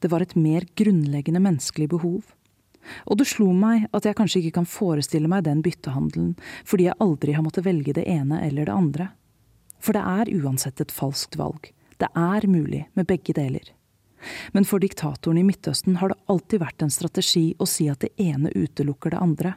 [0.00, 2.30] Det var et mer grunnleggende menneskelig behov.
[3.04, 6.32] Og det slo meg at jeg kanskje ikke kan forestille meg den byttehandelen,
[6.64, 9.10] fordi jeg aldri har måttet velge det ene eller det andre.
[9.80, 11.70] For det er uansett et falskt valg.
[12.00, 13.72] Det er mulig med begge deler.
[14.52, 18.12] Men for diktatoren i Midtøsten har det alltid vært en strategi å si at det
[18.20, 19.54] ene utelukker det andre.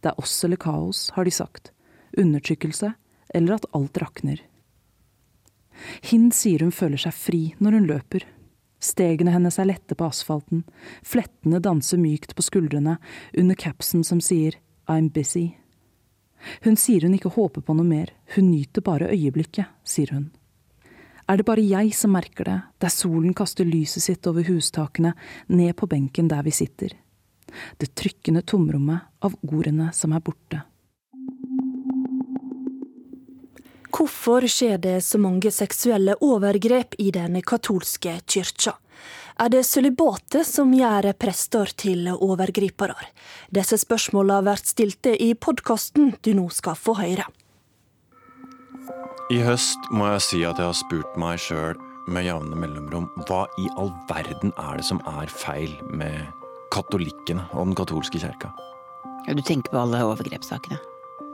[0.00, 1.72] Det er oss eller kaos, har de sagt.
[2.18, 2.92] Undertrykkelse,
[3.34, 4.38] eller at alt rakner.
[6.06, 8.26] Hind sier hun føler seg fri når hun løper,
[8.84, 10.64] Stegene hennes er lette på asfalten,
[11.06, 12.98] flettene danser mykt på skuldrene
[13.32, 15.54] under capsen som sier I'm busy.
[16.64, 20.30] Hun sier hun ikke håper på noe mer, hun nyter bare øyeblikket, sier hun.
[21.28, 25.14] Er det bare jeg som merker det, der solen kaster lyset sitt over hustakene,
[25.48, 26.92] ned på benken der vi sitter?
[27.80, 30.60] Det trykkende tomrommet av ordene som er borte.
[33.94, 38.74] Hvorfor skjer det så mange seksuelle overgrep i den katolske kyrkja?
[39.34, 42.94] Er det sølibatet som gjør prester til overgripere?
[43.50, 47.26] Disse spørsmåla blir stilte i podkasten du nå skal få høre.
[49.34, 51.74] I høst må jeg si at jeg har spurt meg sjøl
[52.06, 56.28] med jevne mellomrom hva i all verden er det som er feil med
[56.74, 58.52] katolikkene og den katolske kjerka?
[59.26, 60.78] Du tenker på alle overgrepssakene?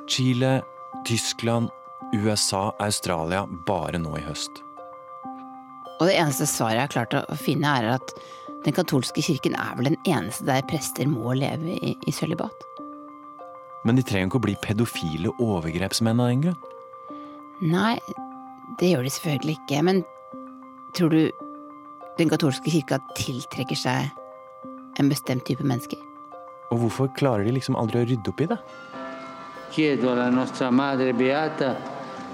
[0.08, 0.60] Chile,
[1.04, 1.68] Tyskland,
[2.14, 4.62] USA, Australia bare nå i høst.
[6.00, 8.14] Og det eneste svaret jeg har klart å finne, er at
[8.64, 12.64] den katolske kirken er vel den eneste der prester må leve i, i sølibat.
[13.84, 16.58] Men de trenger ikke å bli pedofile overgrepsmenn av den grunn?
[17.60, 17.96] Nei,
[18.80, 19.82] det gjør de selvfølgelig ikke.
[19.84, 20.02] Men
[20.96, 21.22] tror du
[22.20, 24.08] den katolske kirka tiltrekker seg
[25.00, 26.00] en bestemt type mennesker?
[26.70, 28.60] Og hvorfor klarer de liksom aldri å rydde opp i det?
[29.70, 31.74] Chiedo alla nostra Madre Beata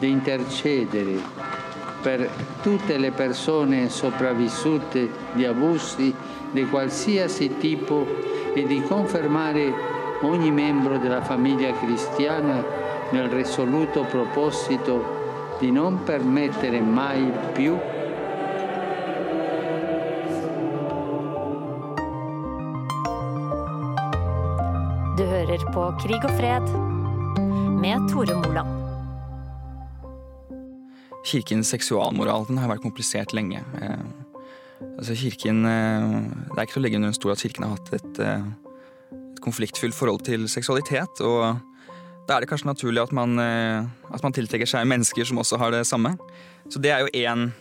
[0.01, 1.21] di intercedere
[2.03, 2.29] per
[2.63, 6.15] tutte le persone sopravvissute di abusi
[6.51, 8.07] di qualsiasi tipo
[8.55, 9.73] e di confermare
[10.23, 12.65] ogni membro della famiglia cristiana
[13.11, 17.79] nel risoluto proposito di non permettere mai più
[25.17, 26.63] Du hører på Krig og fred
[27.81, 28.76] med Tore Moland.
[31.27, 33.63] Kirkens seksualmoral den har vært komplisert lenge.
[33.81, 34.05] Eh,
[34.97, 36.07] altså kirken, eh,
[36.53, 38.45] det er ikke til å legge under en stol at Kirken har hatt et, eh,
[39.33, 41.21] et konfliktfylt forhold til seksualitet.
[41.21, 41.61] og
[42.27, 45.71] Da er det kanskje naturlig at man, at man tiltrekker seg mennesker som også har
[45.71, 46.19] det samme.
[46.69, 47.53] Så det er jo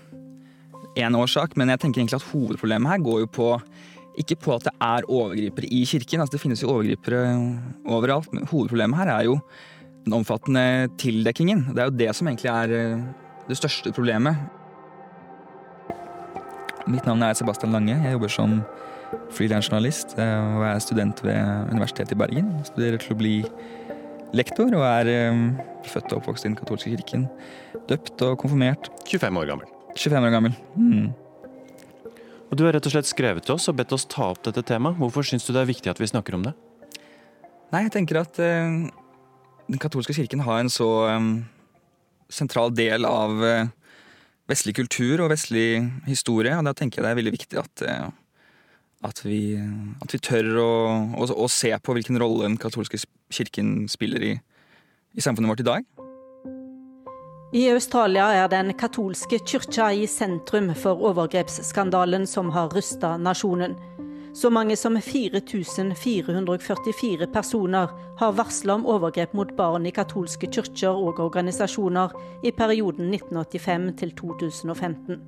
[0.98, 3.62] én årsak, men jeg tenker egentlig at hovedproblemet her går jo på
[4.18, 7.22] ikke på at det er overgripere i kirken, altså det finnes jo overgripere
[7.86, 8.32] overalt.
[8.34, 9.40] Men hovedproblemet her er jo
[10.06, 11.76] den omfattende tildekkingen.
[11.76, 13.04] Det er jo det som egentlig er
[13.50, 14.38] det største problemet.
[16.90, 17.96] Mitt navn er Sebastian Lange.
[17.98, 18.60] Jeg jobber som
[19.34, 22.52] frilansjournalist eh, og er student ved Universitetet i Bergen.
[22.60, 23.36] Jeg studerer til å bli
[24.36, 25.46] lektor og er um,
[25.88, 27.28] født og oppvokst i den katolske kirken.
[27.90, 28.90] Døpt og konfirmert.
[29.08, 29.72] 25 år gammel.
[29.96, 30.58] 25 år gammel.
[30.76, 31.08] Mm.
[32.50, 34.62] Og Du har rett og slett skrevet til oss og bedt oss ta opp dette
[34.68, 35.00] temaet.
[35.00, 36.54] Hvorfor syns du det er viktig at vi snakker om det?
[37.74, 38.86] Nei, jeg tenker at uh,
[39.66, 41.34] den katolske kirken har en så um,
[42.36, 43.72] sentral del av uh,
[44.50, 48.10] vestlig kultur og vestlig historie, og da tenker jeg det er veldig viktig at, uh,
[49.08, 49.42] at, vi,
[50.04, 50.72] at vi, tør å,
[51.16, 53.02] å, å, se på hvilken rolle den katolske
[53.34, 54.34] kirken spiller i,
[55.16, 55.92] i samfunnet vårt i dag.
[57.56, 63.78] I Australia er den katolske kirka i sentrum for overgrepsskandalen som har rysta nasjonen.
[64.36, 67.88] Så mange som 4444 personer
[68.20, 72.12] har varsla om overgrep mot barn i katolske kirker og organisasjoner
[72.44, 75.24] i perioden 1985 til 2015.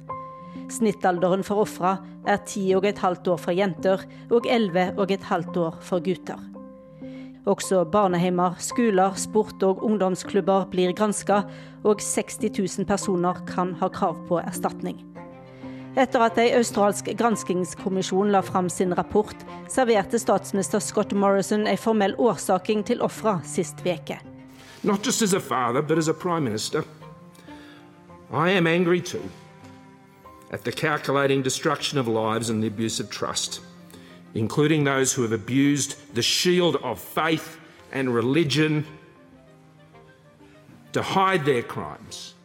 [0.76, 5.24] Snittalderen for ofra er ti og et halvt år for jenter og elleve og et
[5.24, 6.44] halvt år for gutter.
[7.48, 11.48] Også barneheimer, skoler, sport og ungdomsklubber blir granska,
[11.88, 15.00] og 60 000 personer kan ha krav på erstatning.
[15.98, 19.36] Etter at en australsk granskingskommisjon la fram sin rapport,
[19.68, 24.20] serverte statsminister Scott Morrison en formell årsaking til ofra sist veke.
[24.84, 26.84] Not just as a father, but as a prime minister.
[28.32, 29.24] I am angry too
[30.52, 33.62] at the calculating destruction of lives and the abuse of trust,
[34.36, 37.58] including those who have abused the shield of faith
[37.92, 38.86] and religion
[40.94, 42.36] to hide their crimes.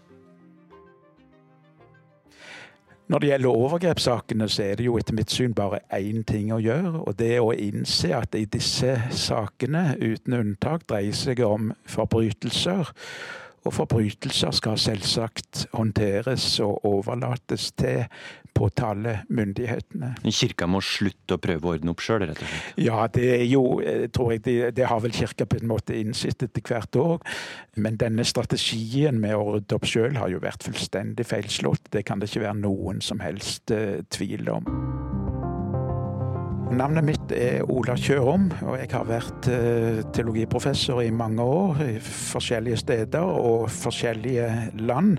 [3.10, 6.60] Når det gjelder overgrepssakene, så er det jo etter mitt syn bare én ting å
[6.62, 7.02] gjøre.
[7.02, 12.92] Og det er å innse at i disse sakene, uten unntak, dreier seg om forbrytelser.
[13.62, 18.06] Og forbrytelser skal selvsagt håndteres og overlates til
[18.56, 20.14] påtalemyndighetene.
[20.28, 22.80] Kirka må slutte å prøve å ordne opp sjøl, rett og slett?
[22.84, 25.96] Ja, det er jo, eh, tror jeg, det, det har vel kirka på en måte
[25.98, 27.28] innsett etter hvert òg.
[27.76, 31.90] Men denne strategien med å rydde opp sjøl har jo vært fullstendig feilslått.
[31.92, 34.68] Det kan det ikke være noen som helst uh, tvil om.
[36.72, 41.96] Navnet mitt er Ola Kjørom, og jeg har vært uh, teologiprofessor i mange år i
[42.00, 44.46] forskjellige steder og forskjellige
[44.80, 45.18] land.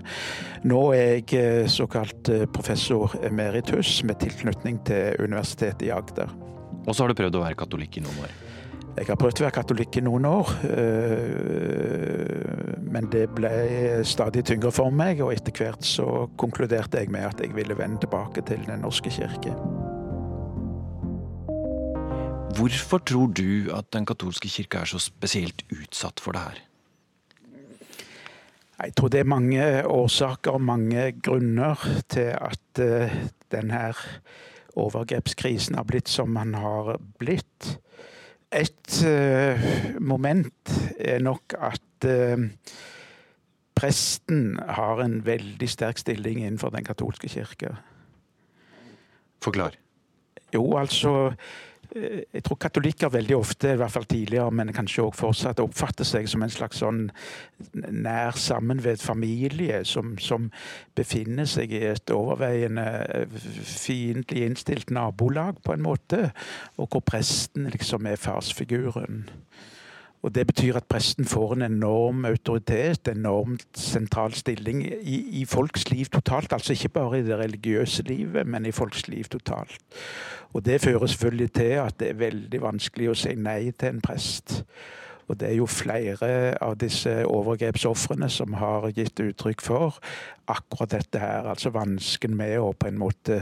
[0.66, 6.34] Nå er jeg uh, såkalt uh, professor emeritus med tilknytning til Universitetet i Agder.
[6.88, 8.34] Og så har du prøvd å være katolikk i noen år?
[8.98, 10.50] Jeg har prøvd å være katolikk i noen år,
[12.94, 13.50] men det ble
[14.06, 15.18] stadig tyngre for meg.
[15.24, 19.10] Og etter hvert så konkluderte jeg med at jeg ville vende tilbake til Den norske
[19.10, 19.56] kirke.
[22.54, 26.60] Hvorfor tror du at den katolske kirka er så spesielt utsatt for det her?
[28.78, 33.16] Jeg tror det er mange årsaker og mange grunner til at uh,
[33.50, 33.82] denne
[34.74, 37.74] overgrepskrisen har blitt som den har blitt.
[38.54, 39.66] Et uh,
[39.98, 42.38] moment er nok at uh,
[43.74, 47.74] presten har en veldig sterk stilling innenfor den katolske kirke.
[49.42, 49.74] Forklar.
[50.54, 51.32] Jo, altså
[51.94, 56.26] jeg tror katolikker veldig ofte, i hvert fall tidligere, men kanskje også fortsatt, oppfatter seg
[56.30, 57.04] som en slags sånn
[57.74, 60.50] nær sammenvevd familie som, som,
[60.94, 62.86] befinner seg i et overveiende
[63.66, 66.28] fiendtlig innstilt nabolag, på en måte,
[66.78, 69.24] og hvor presten liksom er farsfiguren.
[70.24, 75.44] Og Det betyr at presten får en enorm autoritet, en enormt sentral stilling i, i,
[75.44, 76.52] folks liv totalt.
[76.52, 79.76] Altså ikke bare i det religiøse livet, men i folks liv totalt.
[80.54, 84.00] Og Det fører selvfølgelig til at det er veldig vanskelig å si nei til en
[84.00, 84.62] prest.
[85.28, 90.00] Og det er jo flere av disse overgrepsofrene som har gitt uttrykk for
[90.50, 91.48] akkurat dette her.
[91.48, 93.38] Altså vansken med å på en måte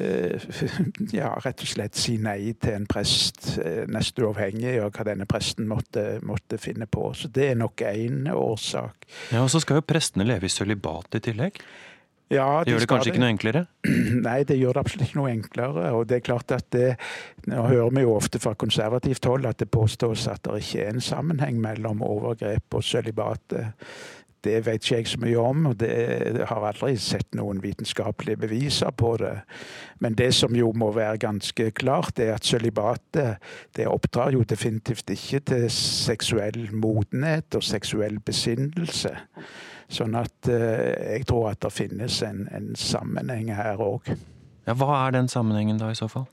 [0.00, 0.48] eh,
[1.18, 5.28] ja, rett og slett si nei til en prest, eh, nest uavhengig av hva denne
[5.30, 7.10] presten måtte, måtte finne på.
[7.16, 9.08] Så det er nok én årsak.
[9.34, 11.60] Ja, Og så skal jo prestene leve i sølibat i tillegg?
[12.30, 13.14] Ja, de gjør det kanskje det.
[13.14, 13.64] ikke noe enklere?
[14.28, 15.90] Nei, det gjør det absolutt ikke noe enklere.
[15.98, 16.94] Og det er klart at det,
[17.50, 20.94] Nå hører vi jo ofte fra konservativt hold at det påstås at det ikke er
[20.94, 23.56] en sammenheng mellom overgrep og sølibat.
[24.44, 28.94] Det vet ikke jeg så mye om, og det har aldri sett noen vitenskapelige beviser
[28.96, 29.34] på det.
[30.00, 33.42] Men det som jo må være ganske klart, er at sølibatet
[33.76, 39.12] det oppdrar jo definitivt ikke til seksuell modenhet og seksuell besinnelse.
[39.90, 44.12] Sånn at eh, jeg tror at det finnes en, en sammenheng her òg.
[44.68, 46.28] Ja, hva er den sammenhengen da, i så fall?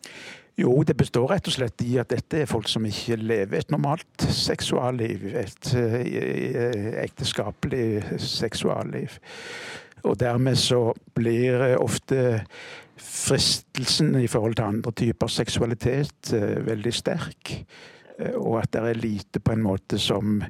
[0.57, 3.73] Jo, det består rett og slett i at dette er folk som ikke lever et
[3.73, 5.27] normalt seksualliv.
[5.37, 5.97] Et uh,
[7.03, 9.19] ekteskapelig seksualliv.
[10.05, 10.81] Og dermed så
[11.17, 12.39] blir ofte
[12.97, 16.31] fristelsen i forhold til andre typer seksualitet
[16.65, 17.53] veldig sterk.
[18.17, 20.41] Uh, og at det er lite på en måte som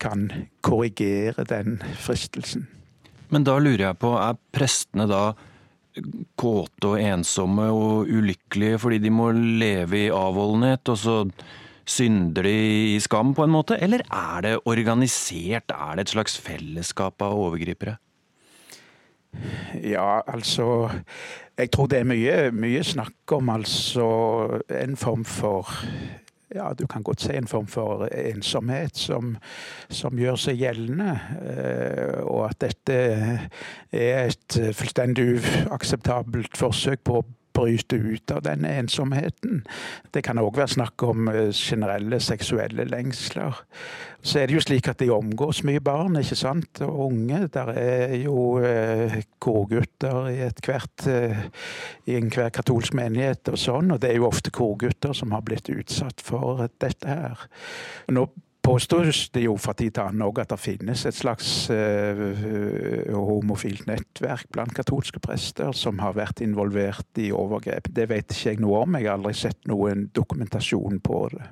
[0.00, 0.28] kan
[0.64, 2.66] korrigere den fristelsen.
[3.30, 5.30] Men da lurer jeg på, er prestene da
[6.38, 11.16] kåte og ensomme og ulykkelige fordi de må leve i avholdenhet, og så
[11.90, 12.54] synder de
[12.94, 13.78] i skam, på en måte?
[13.82, 17.98] Eller er det organisert, er det et slags fellesskap av overgripere?
[19.86, 20.90] Ja, altså
[21.54, 24.06] Jeg tror det er mye, mye snakk om altså
[24.72, 25.68] en form for
[26.54, 29.36] ja, du kan godt si en form for ensomhet som,
[29.88, 31.16] som gjør seg gjeldende.
[31.40, 32.96] Eh, og at dette
[33.92, 35.28] er et fullstendig
[35.68, 39.62] uakseptabelt forsøk på å bryte ut av denne ensomheten.
[40.12, 43.62] Det kan òg være snakk om eh, generelle seksuelle lengsler.
[44.22, 47.46] Så er det jo slik at de omgås mye barn, ikke sant, og unge.
[47.54, 51.46] Der er jo eh, korgutter i ethvert eh,
[52.10, 55.72] i enhver katolsk menighet og sånn, og det er jo ofte korgutter som har blitt
[55.72, 57.48] utsatt for dette her.
[58.12, 58.28] Nå
[58.62, 62.20] påstås det jo fra tid til annen òg at det finnes et slags uh,
[63.14, 67.90] homofilt nettverk blant katolske prester som har vært involvert i overgrep.
[67.94, 71.48] Det vet ikke jeg noe om, jeg har aldri sett noen dokumentasjon på det.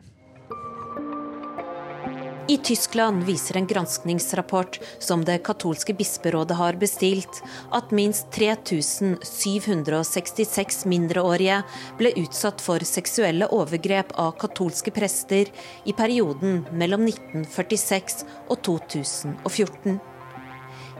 [2.49, 7.42] I Tyskland viser en granskningsrapport som det katolske bisperådet har bestilt,
[7.76, 11.59] at minst 3766 mindreårige
[12.01, 15.44] ble utsatt for seksuelle overgrep av katolske prester
[15.84, 20.01] i perioden mellom 1946 og 2014.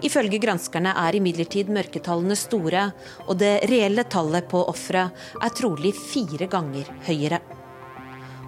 [0.05, 2.93] Ifølge granskerne er imidlertid mørketallene store,
[3.25, 5.09] og det reelle tallet på ofre
[5.41, 7.41] er trolig fire ganger høyere.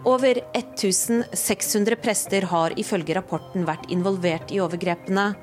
[0.08, 5.34] Over 1600 prester har ifølge rapporten vært involvert i overgrepene.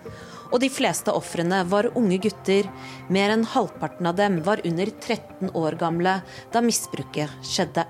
[0.49, 2.65] Og de fleste ofrene var unge gutter.
[3.13, 6.15] Mer enn halvparten av dem var under 13 år gamle
[6.55, 7.85] da misbruket skjedde.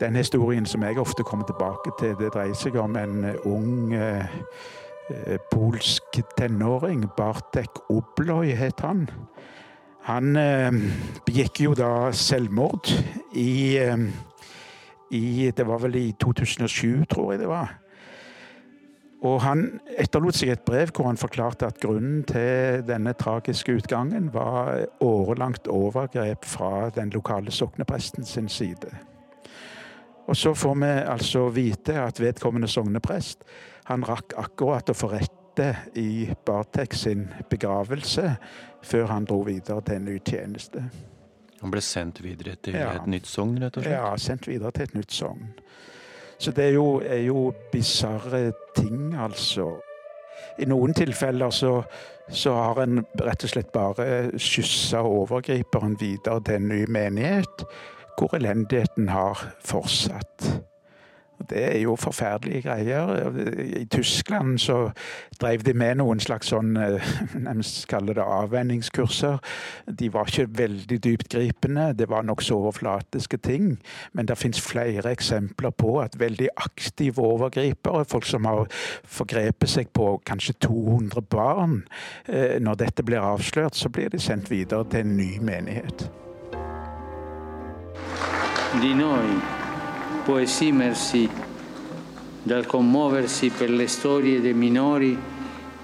[0.00, 3.94] Den historien som jeg ofte kommer tilbake til, det dreier seg om en eh, ung
[3.96, 4.26] eh,
[5.08, 7.06] eh, polsk tenåring.
[7.16, 9.06] Bartek Obloj het han.
[10.10, 10.76] Han eh,
[11.24, 12.92] begikk jo da selvmord
[13.32, 14.04] i, eh,
[15.16, 17.72] i Det var vel i 2007, tror jeg det var.
[19.24, 19.66] Og han
[19.96, 25.72] etterlot seg et brev hvor han forklarte at grunnen til denne tragiske utgangen var årelangt
[25.72, 28.92] overgrep fra den lokale soknepresten sin side.
[30.26, 33.44] Og så får vi altså vite at vedkommende sogneprest
[33.86, 38.32] han rakk akkurat å få rette i Bartek sin begravelse
[38.86, 40.82] før han dro videre til en ny tjeneste.
[41.62, 42.92] Han ble sendt videre til ja.
[42.98, 43.94] et nytt sogn, rett og slett?
[43.94, 45.48] Ja, sendt videre til et nytt sogn.
[46.36, 49.70] Så det er jo, er jo bisarre ting, altså.
[50.60, 51.78] I noen tilfeller så,
[52.28, 57.64] så har en rett og slett bare skyssa overgriperen videre til en ny menighet
[58.16, 60.66] hvor elendigheten har fortsatt.
[61.50, 63.36] Det er jo forferdelige greier.
[63.76, 64.90] I Tyskland så
[65.40, 67.02] drev de med noen slags sånn, nemlig
[67.46, 69.38] nærmest kaller det avvenningskurser.
[70.00, 73.76] De var ikke veldig dyptgripende, det var nokså overflatiske ting.
[74.12, 78.66] Men det fins flere eksempler på at veldig aktive overgripere, folk som har
[79.04, 81.82] forgrepet seg på kanskje 200 barn,
[82.28, 86.08] eh, når dette blir avslørt, så blir de sendt videre til en ny menighet.
[88.78, 89.40] Di noi
[90.24, 91.28] può esimersi
[92.42, 95.18] dal commuoversi per le storie dei minori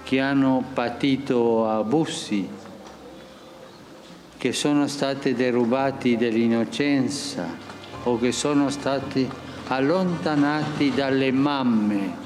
[0.03, 2.47] che hanno patito abusi,
[4.37, 7.47] che sono stati derubati dell'innocenza
[8.03, 9.29] o che sono stati
[9.67, 12.22] allontanati dalle mamme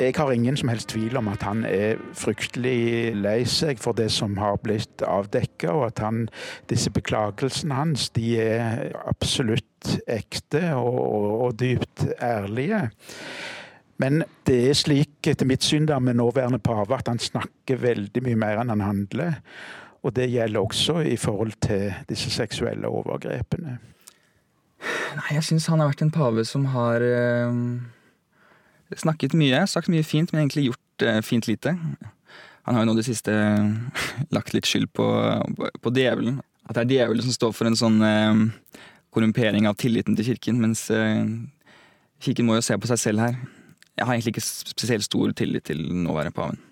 [0.00, 4.08] Jeg har ingen som helst tvil om at han er fryktelig lei seg for det
[4.10, 6.24] som har blitt avdekka, og at han,
[6.70, 12.88] disse beklagelsene hans de er absolutt ekte og, og, og dypt ærlige.
[14.02, 18.26] Men det er slik, etter mitt syn, da, med nåværende pave, at han snakker veldig
[18.26, 19.38] mye mer enn han handler.
[20.02, 23.78] Og det gjelder også i forhold til disse seksuelle overgrepene.
[25.14, 27.52] Nei, jeg syns han har vært en pave som har øh
[29.00, 31.74] snakket mye, sagt mye fint, men egentlig gjort uh, fint lite.
[32.64, 33.32] Han har jo nå det siste
[34.34, 35.06] lagt litt skyld på,
[35.58, 36.40] på, på, djevelen.
[36.64, 38.80] At det er djevelen som står for en sånn uh,
[39.14, 41.26] korrumpering av tilliten til kirken, mens uh,
[42.24, 43.36] kirken må jo se på seg selv her.
[43.94, 46.62] Jeg har egentlig ikke spesielt stor tillit til nåværende paven.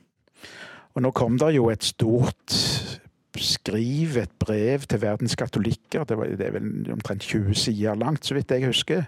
[0.93, 2.57] Og nå kom det jo et stort
[3.41, 8.26] skriv, et brev til verdens katolikker, det, var, det er vel omtrent 20 sider langt,
[8.26, 9.07] så vidt jeg husker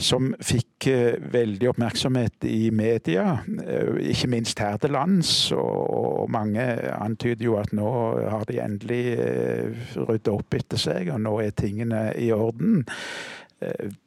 [0.00, 5.52] som fikk eh, veldig oppmerksomhet i media, eh, ikke minst her til lands.
[5.54, 6.64] Og mange
[6.94, 7.90] antyder jo at nå
[8.32, 12.82] har de endelig eh, rydda opp etter seg, og nå er tingene i orden.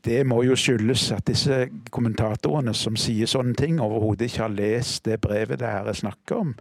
[0.06, 5.06] Det må jo skyldes at disse kommentatorene som sier sånne ting, overhodet ikke har lest
[5.08, 6.54] det brevet det her er snakk om.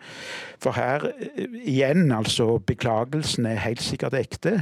[0.62, 4.56] For her, igjen, altså, beklagelsen er helt sikkert ekte.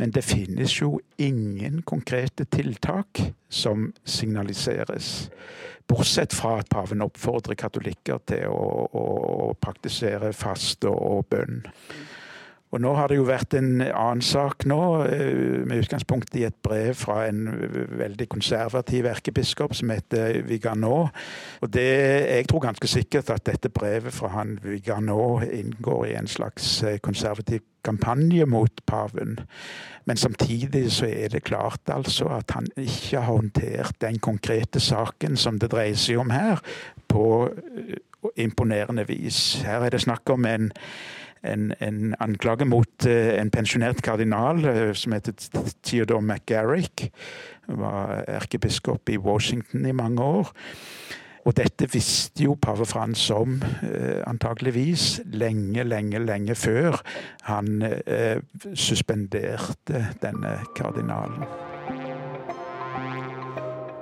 [0.00, 5.28] Men det finnes jo ingen konkrete tiltak som signaliseres.
[5.90, 9.04] Bortsett fra at paven oppfordrer katolikker til å, å,
[9.50, 11.64] å praktisere faste og bønn.
[12.70, 16.54] Og nå har det jo vært en annen sak nå, eh, med utgangspunkt i et
[16.62, 17.48] brev fra en
[17.98, 21.10] veldig konservativ erkebiskop som heter Viganot.
[21.60, 21.88] Og det,
[22.30, 27.00] jeg tror ganske sikkert at dette brevet fra han Viganot inngår i en slags eh,
[27.02, 29.38] konservativ kampanje mot paven.
[30.04, 35.36] Men samtidig så er det klart altså at han ikke har håndtert den konkrete saken
[35.36, 36.62] som det dreier seg om her,
[37.08, 37.96] på eh,
[38.36, 39.62] imponerende vis.
[39.66, 40.70] Her er det snakk om en
[41.46, 45.36] en, en anklage mot uh, en pensjonert kardinal uh, som heter
[45.82, 47.08] Theodore McGarrick.
[47.70, 50.52] Var erkebiskop i Washington i mange år.
[51.48, 53.54] Og dette visste jo pave Frans om,
[54.28, 57.00] antageligvis, lenge, lenge, lenge før
[57.48, 57.80] han
[58.76, 61.48] suspenderte denne kardinalen.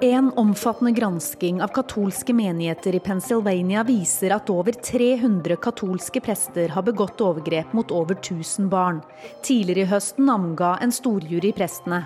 [0.00, 6.86] En omfattende gransking av katolske menigheter i Pennsylvania viser at over 300 katolske prester har
[6.86, 9.00] begått overgrep mot over 1000 barn.
[9.42, 12.04] Tidligere i høsten namga en storjury prestene.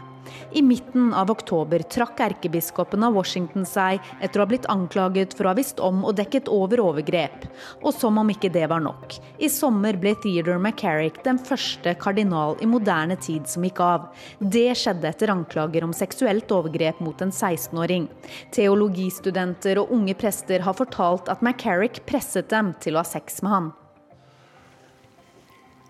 [0.52, 5.46] I midten av oktober trakk erkebiskopen av Washington seg etter å ha blitt anklaget for
[5.46, 7.46] å ha visst om og dekket over overgrep.
[7.82, 9.16] Og som om ikke det var nok.
[9.42, 14.08] I sommer ble Theodore McCarrick den første kardinal i moderne tid som gikk av.
[14.38, 18.08] Det skjedde etter anklager om seksuelt overgrep mot en 16-åring.
[18.54, 23.56] Teologistudenter og unge prester har fortalt at McCarrick presset dem til å ha sex med
[23.56, 23.72] han.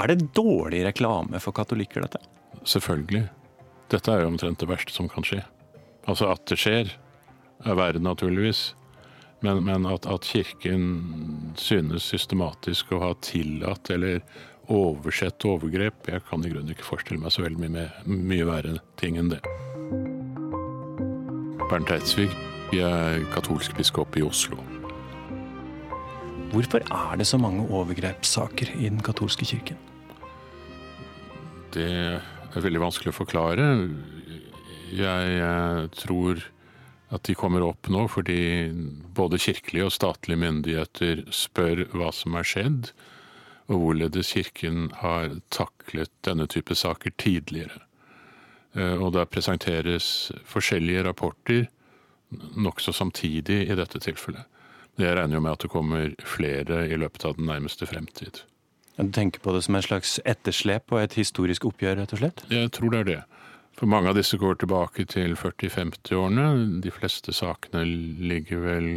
[0.03, 2.23] Er det dårlig reklame for katolikker, dette?
[2.67, 3.29] Selvfølgelig.
[3.93, 5.43] Dette er jo omtrent det verste som kan skje.
[6.09, 6.95] Altså at det skjer,
[7.63, 8.73] er verre naturligvis.
[9.45, 14.23] Men, men at, at, Kirken synes systematisk å ha tillatt eller
[14.73, 19.19] oversett overgrep, jeg kan i grunnen ikke forestille meg så veldig mye, mye verre ting
[19.21, 19.43] enn det.
[21.67, 22.31] Bernt Eidsvig,
[22.73, 24.61] jeg er katolsk biskop i Oslo.
[26.53, 29.81] Hvorfor er det så mange overgrepssaker i den katolske kirken?
[31.75, 33.69] Det det er veldig vanskelig å forklare.
[34.93, 36.43] Jeg tror
[37.13, 38.73] at de kommer opp nå fordi
[39.17, 42.93] både kirkelige og statlige myndigheter spør hva som er skjedd,
[43.71, 47.85] og hvorledes Kirken har taklet denne type saker tidligere.
[48.75, 51.69] Eh, og der presenteres forskjellige rapporter
[52.33, 54.49] nokså samtidig i dette tilfellet.
[55.01, 58.43] Jeg regner jo med at det kommer flere i løpet av den nærmeste fremtid.
[58.97, 62.45] Du tenker på det som et slags etterslep og et historisk oppgjør, rett og slett?
[62.53, 63.21] Jeg tror det er det.
[63.79, 66.83] For mange av disse går tilbake til 40-50-årene.
[66.85, 68.89] De fleste sakene ligger vel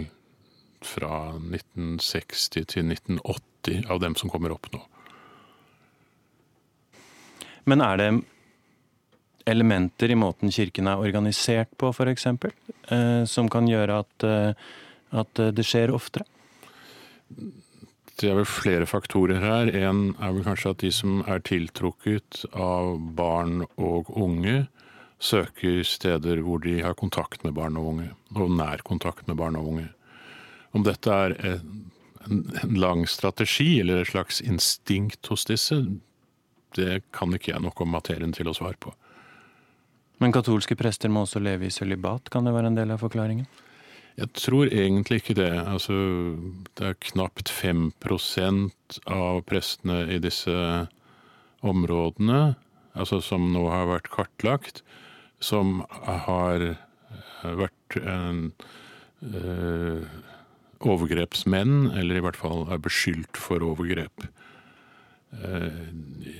[0.86, 4.84] fra 1960 til 1980 av dem som kommer opp nå.
[7.66, 8.10] Men er det
[9.50, 14.68] elementer i måten kirken er organisert på, f.eks., eh, som kan gjøre at, eh,
[15.18, 16.28] at det skjer oftere?
[18.22, 19.72] Det er vel flere faktorer her.
[19.76, 24.66] En er vel kanskje at de som er tiltrukket av barn og unge,
[25.20, 29.58] søker steder hvor de har kontakt med barn og unge, og nær kontakt med barn
[29.60, 29.88] og unge.
[30.76, 31.86] Om dette er en,
[32.74, 35.76] lang strategi eller et slags instinkt hos disse,
[36.74, 38.96] det kan ikke jeg nok om materien til å svare på.
[40.24, 43.46] Men katolske prester må også leve i sølibat, kan det være en del av forklaringen?
[44.16, 45.52] Jeg tror egentlig ikke det.
[45.68, 45.96] Altså,
[46.78, 50.56] det er knapt 5% av prestene i disse
[51.66, 52.56] områdene,
[52.96, 54.84] altså som nå har vært kartlagt,
[55.44, 56.78] som har
[57.44, 58.54] vært en,
[59.26, 60.08] øh,
[60.86, 64.28] overgrepsmenn, eller i hvert fall er beskyldt for overgrep.
[65.44, 65.80] Eh,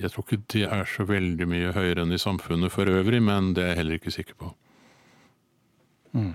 [0.00, 3.52] jeg tror ikke det er så veldig mye høyere enn i samfunnet for øvrig, men
[3.56, 4.52] det er jeg heller ikke sikker på.
[6.16, 6.34] Mm.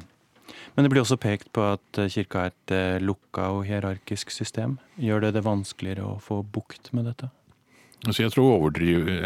[0.75, 4.31] Men det blir også pekt på at eh, kirka er et eh, lukka og hierarkisk
[4.31, 4.77] system.
[5.01, 7.31] Gjør det det vanskeligere å få bukt med dette?
[8.01, 8.63] Altså jeg, tror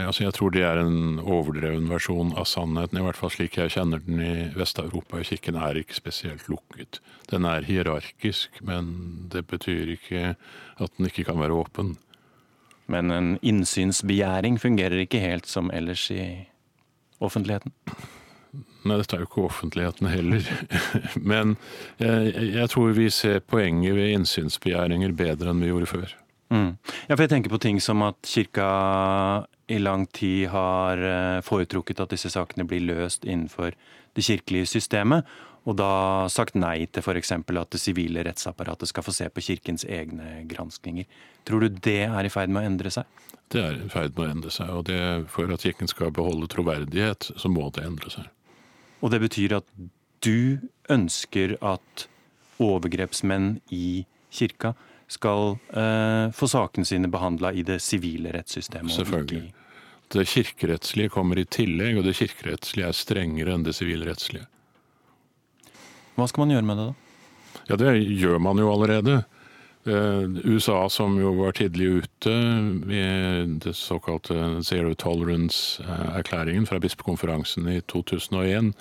[0.03, 3.71] altså jeg, tror det er en overdreven versjon av sannheten, i hvert fall slik jeg
[3.71, 5.21] kjenner den i Vest-Europa.
[5.23, 6.99] Kirken er ikke spesielt lukket.
[7.31, 11.93] Den er hierarkisk, men det betyr ikke at den ikke kan være åpen.
[12.91, 16.27] Men en innsynsbegjæring fungerer ikke helt som ellers i
[17.23, 17.71] offentligheten?
[18.85, 20.45] Nei, dette er jo ikke offentligheten heller.
[21.31, 21.55] Men
[21.97, 26.15] jeg, jeg, tror vi ser poenget ved innsynsbegjæringer bedre enn vi gjorde før.
[26.53, 26.71] Mm.
[27.07, 28.69] Ja, for jeg tenker på ting som at kirka
[29.67, 33.73] i lang tid har eh, foretrukket at disse sakene blir løst innenfor
[34.15, 35.25] det kirkelige systemet,
[35.65, 37.31] og da sagt nei til f.eks.
[37.33, 41.09] at det sivile rettsapparatet skal få se på kirkens egne granskninger.
[41.45, 43.09] Tror du det er i ferd med å endre seg?
[43.49, 45.01] Det er i ferd med å endre seg, og det,
[45.33, 48.29] for at kirken skal beholde troverdighet, så må det endre seg.
[49.03, 49.67] Og det betyr at
[50.25, 50.59] du
[50.91, 52.07] ønsker at
[52.61, 54.73] overgrepsmenn i kirka
[55.11, 58.93] skal eh, få sakene sine behandla i det sivile rettssystemet.
[58.95, 59.53] Selvfølgelig.
[60.15, 64.47] det kirkerettslige kommer i tillegg, og det kirkerettslige er strengere enn det sivilrettslige.
[66.15, 67.61] Hva skal man gjøre med det, da?
[67.69, 69.23] Ja, Det gjør man jo allerede.
[69.85, 72.31] Eh, USA, som jo var tidlig ute
[72.89, 78.73] med det såkalte Zero Tolerance-erklæringen fra bispekonferansen i 2001,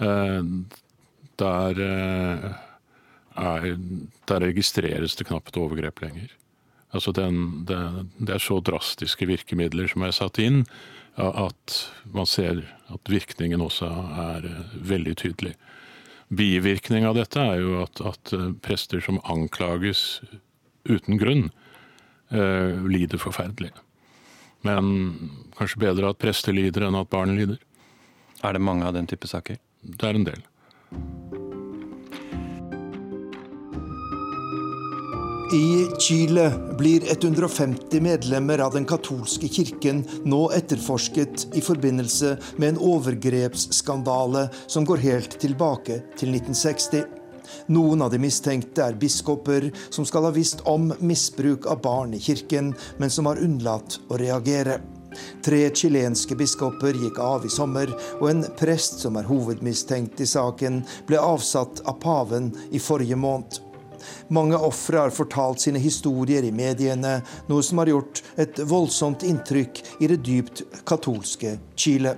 [0.00, 0.40] eh,
[1.36, 2.46] der, eh,
[3.36, 3.76] er,
[4.24, 6.32] der registreres det knapt overgrep lenger.
[6.92, 10.64] Altså den, det, det, er så drastiske virkemidler som er satt inn,
[11.16, 11.76] at
[12.08, 14.48] man ser at virkningen også er
[14.80, 15.54] veldig tydelig.
[16.32, 18.32] Bivirkning av dette er jo at, at
[18.64, 20.22] prester som anklages
[20.88, 21.50] uten grunn,
[22.32, 23.72] eh, lider forferdelig.
[24.66, 24.88] Men
[25.58, 27.60] kanskje bedre at prester lider enn at barn lider.
[28.42, 29.60] Er det mange av den type saker?
[29.82, 31.41] Det er en del.
[35.52, 42.78] I Chile blir 150 medlemmer av den katolske kirken nå etterforsket i forbindelse med en
[42.80, 47.02] overgrepsskandale som går helt tilbake til 1960.
[47.76, 52.20] Noen av de mistenkte er biskoper som skal ha visst om misbruk av barn i
[52.20, 54.78] kirken, men som har unnlatt å reagere.
[55.44, 57.92] Tre chilenske biskoper gikk av i sommer,
[58.22, 60.80] og en prest som er hovedmistenkt i saken,
[61.10, 63.60] ble avsatt av paven i forrige måned.
[64.34, 69.82] Mange ofre har fortalt sine historier i mediene, noe som har gjort et voldsomt inntrykk
[70.00, 72.16] i det dypt katolske Chile.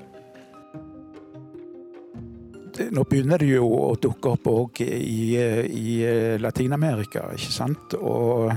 [2.74, 5.96] Nå begynner det jo å dukke opp òg i, i
[6.42, 7.94] Latin-Amerika, ikke sant.
[8.00, 8.50] Og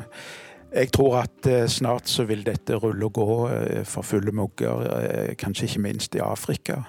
[0.74, 4.84] jeg tror at eh, snart så vil dette rulle og gå eh, for fulle mugger,
[4.98, 6.82] eh, kanskje ikke minst i Afrika.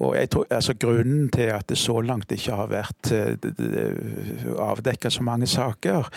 [0.00, 5.10] Og jeg tror, altså Grunnen til at det så langt ikke har vært avdekket avdekka
[5.12, 6.08] så mange saker,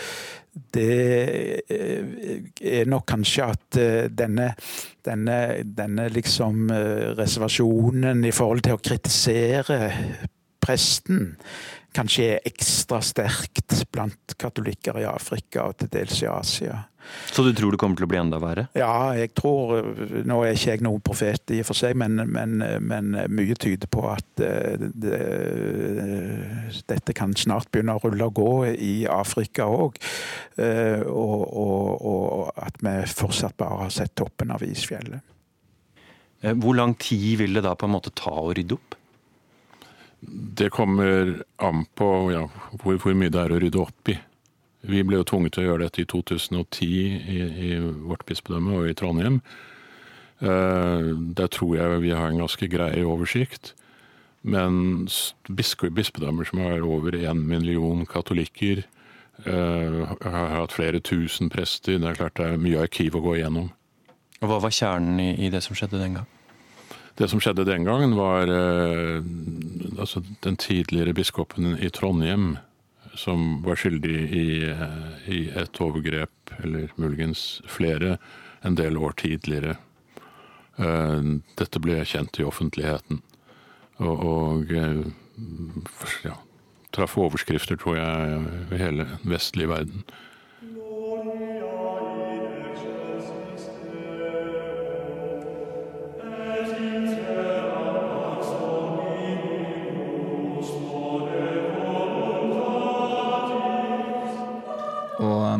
[0.74, 2.42] det eh,
[2.78, 4.52] er nok kanskje at eh, denne,
[5.04, 6.70] denne, denne liksom
[7.18, 9.80] reservasjonen i forhold til å kritisere
[10.62, 11.34] presten
[11.94, 16.80] kanskje er ekstra sterkt blant katolikker i Afrika og til dels i Asia.
[17.34, 18.66] Så du tror det kommer til å bli enda verre?
[18.78, 19.74] Ja, jeg tror
[20.26, 23.90] Nå er ikke jeg noen profet i og for seg, men, men, men mye tyder
[23.90, 25.20] på at eh, det,
[26.90, 30.00] dette kan snart begynne å rulle og gå i Afrika òg.
[30.56, 35.34] Eh, og, og, og at vi fortsatt bare har sett toppen av isfjellet.
[36.44, 38.98] Eh, hvor lang tid vil det da på en måte ta å rydde opp?
[40.60, 42.44] Det kommer an på ja,
[42.80, 44.16] hvor, hvor, mye det er å rydde opp i.
[44.84, 47.70] Vi ble jo tvunget til å gjøre dette i 2010 i, i
[48.04, 49.40] vårt bispedømme og i Trondheim.
[50.42, 53.72] Uh, der tror jeg vi har en ganske grei oversikt.
[54.44, 55.06] Men
[55.48, 58.82] bispedømmer som har over én million katolikker,
[59.48, 61.96] uh, har hatt flere tusen prester.
[61.96, 63.72] Det er klart det er mye arkiv å gå igjennom.
[64.42, 66.28] Og Hva var kjernen i, i det som skjedde den gang?
[67.16, 69.24] Det som skjedde den gangen, var uh,
[69.96, 72.58] altså den tidligere biskopen i Trondheim
[73.18, 78.18] som var skyldig i, uh, i, et overgrep, eller muligens flere,
[78.64, 79.76] en del år tidligere.
[80.78, 83.22] Uh, dette ble kjent i offentligheten.
[84.02, 84.72] Og, og
[86.24, 86.34] ja,
[86.94, 88.40] traff overskrifter, tror jeg,
[88.74, 90.02] i hele den vestlige verden.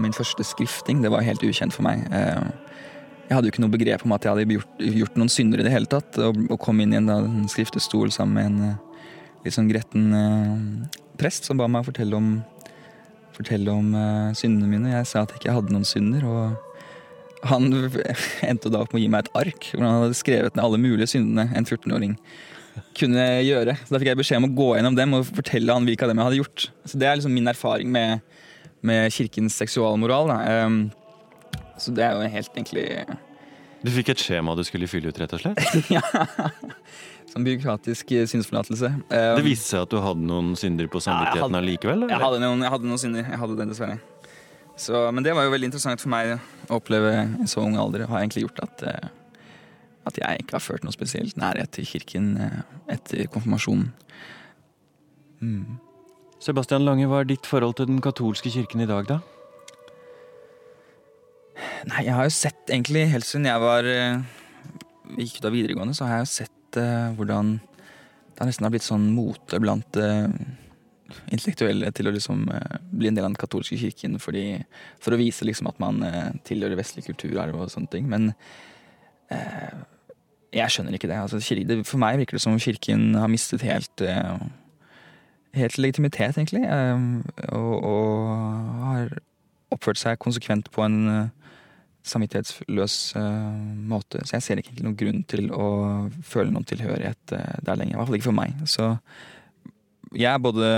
[0.01, 1.03] Min første skrifting.
[1.05, 2.05] Det var helt ukjent for meg.
[2.13, 2.81] Eh,
[3.29, 5.67] jeg hadde jo ikke noe begrep om at jeg hadde gjort, gjort noen synder i
[5.67, 6.19] det hele tatt.
[6.21, 9.07] Og, kom inn i en, en skriftestol sammen med en eh,
[9.47, 12.37] litt sånn gretten eh, prest som ba meg fortelle om,
[13.37, 13.93] fortelle om
[14.37, 14.95] syndene mine.
[14.97, 16.27] Jeg sa at jeg ikke hadde noen synder.
[16.29, 17.69] og han
[18.51, 20.81] endte da opp med å gi meg et ark hvor han hadde skrevet ned alle
[20.81, 22.17] mulige syndene en 14-åring
[22.99, 23.77] kunne gjøre.
[23.85, 26.11] Så Da fikk jeg beskjed om å gå gjennom dem og fortelle han hvilke av
[26.11, 26.67] dem jeg hadde gjort.
[26.85, 28.21] Så Det er liksom min erfaring med
[28.85, 30.33] med kirkens seksualmoral.
[30.67, 30.79] Um,
[31.81, 32.85] så det er jo helt egentlig
[33.85, 35.61] Du fikk et skjema du skulle fylle ut, rett og slett?
[35.97, 36.03] ja.
[37.33, 38.93] Som byråkratisk synsforlatelse.
[38.95, 42.07] Um, det viste seg at du hadde noen synder på samvittigheten ja, allikevel?
[42.13, 43.27] Jeg hadde, noen, jeg hadde noen synder.
[43.27, 43.99] Jeg hadde det, dessverre.
[44.77, 47.13] Så, men det var jo veldig interessant for meg å oppleve
[47.45, 48.09] i så ung alder.
[48.11, 49.43] Har egentlig gjort at, uh,
[50.11, 53.93] at jeg ikke har ført noe spesielt nærhet til kirken uh, etter konfirmasjonen.
[55.45, 55.79] Mm.
[56.45, 59.21] Sebastian Lange, hva er ditt forhold til den katolske kirken i dag, da?
[61.89, 64.19] Nei, jeg har jo sett egentlig helt siden jeg var uh,
[65.17, 67.55] gikk ut av videregående, så har jeg jo sett uh, hvordan
[68.35, 70.29] det nesten har blitt sånn mote blant uh,
[71.33, 72.43] intellektuelle til å liksom
[72.91, 74.59] bli en del av den katolske kirken fordi,
[75.01, 76.01] for å vise liksom at man
[76.49, 78.09] tilhører vestlig kulturarv og sånne ting.
[78.11, 78.33] Men
[80.51, 81.21] Jeg skjønner ikke det.
[81.21, 81.39] Altså,
[81.87, 84.05] for meg virker det som om kirken har mistet helt
[85.55, 86.65] helt legitimitet, egentlig.
[87.55, 88.29] Og, og
[88.85, 89.17] har
[89.75, 91.31] oppført seg konsekvent på en
[92.05, 92.97] samvittighetsløs
[93.89, 94.21] måte.
[94.27, 95.69] Så jeg ser ikke noen grunn til å
[96.27, 97.95] føle noen tilhørighet der lenger.
[97.95, 98.59] I hvert fall ikke for meg.
[98.69, 98.91] Så
[100.15, 100.69] jeg er både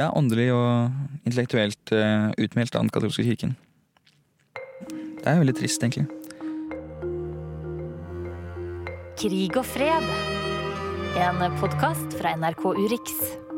[0.00, 3.58] ja, åndelig og intellektuelt utmeldt av den katolske kirken.
[5.20, 6.08] Det er veldig trist, egentlig.
[9.20, 10.08] Krig og fred.
[11.20, 13.49] En podkast fra NRK Urix.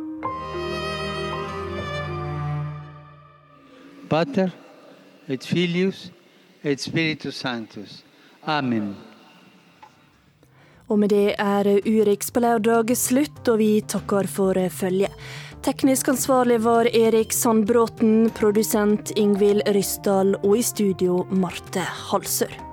[4.09, 4.51] Pater
[5.29, 6.11] et filius
[6.63, 8.03] et spiritus sanctus.
[8.47, 8.95] Amen.
[10.91, 15.15] Og med det er Urix på lørdag slutt, og vi takker for følget.
[15.63, 22.72] Teknisk ansvarlig var Erik Sandbråten, produsent Ingvild Ryssdal og i studio Marte Halsør.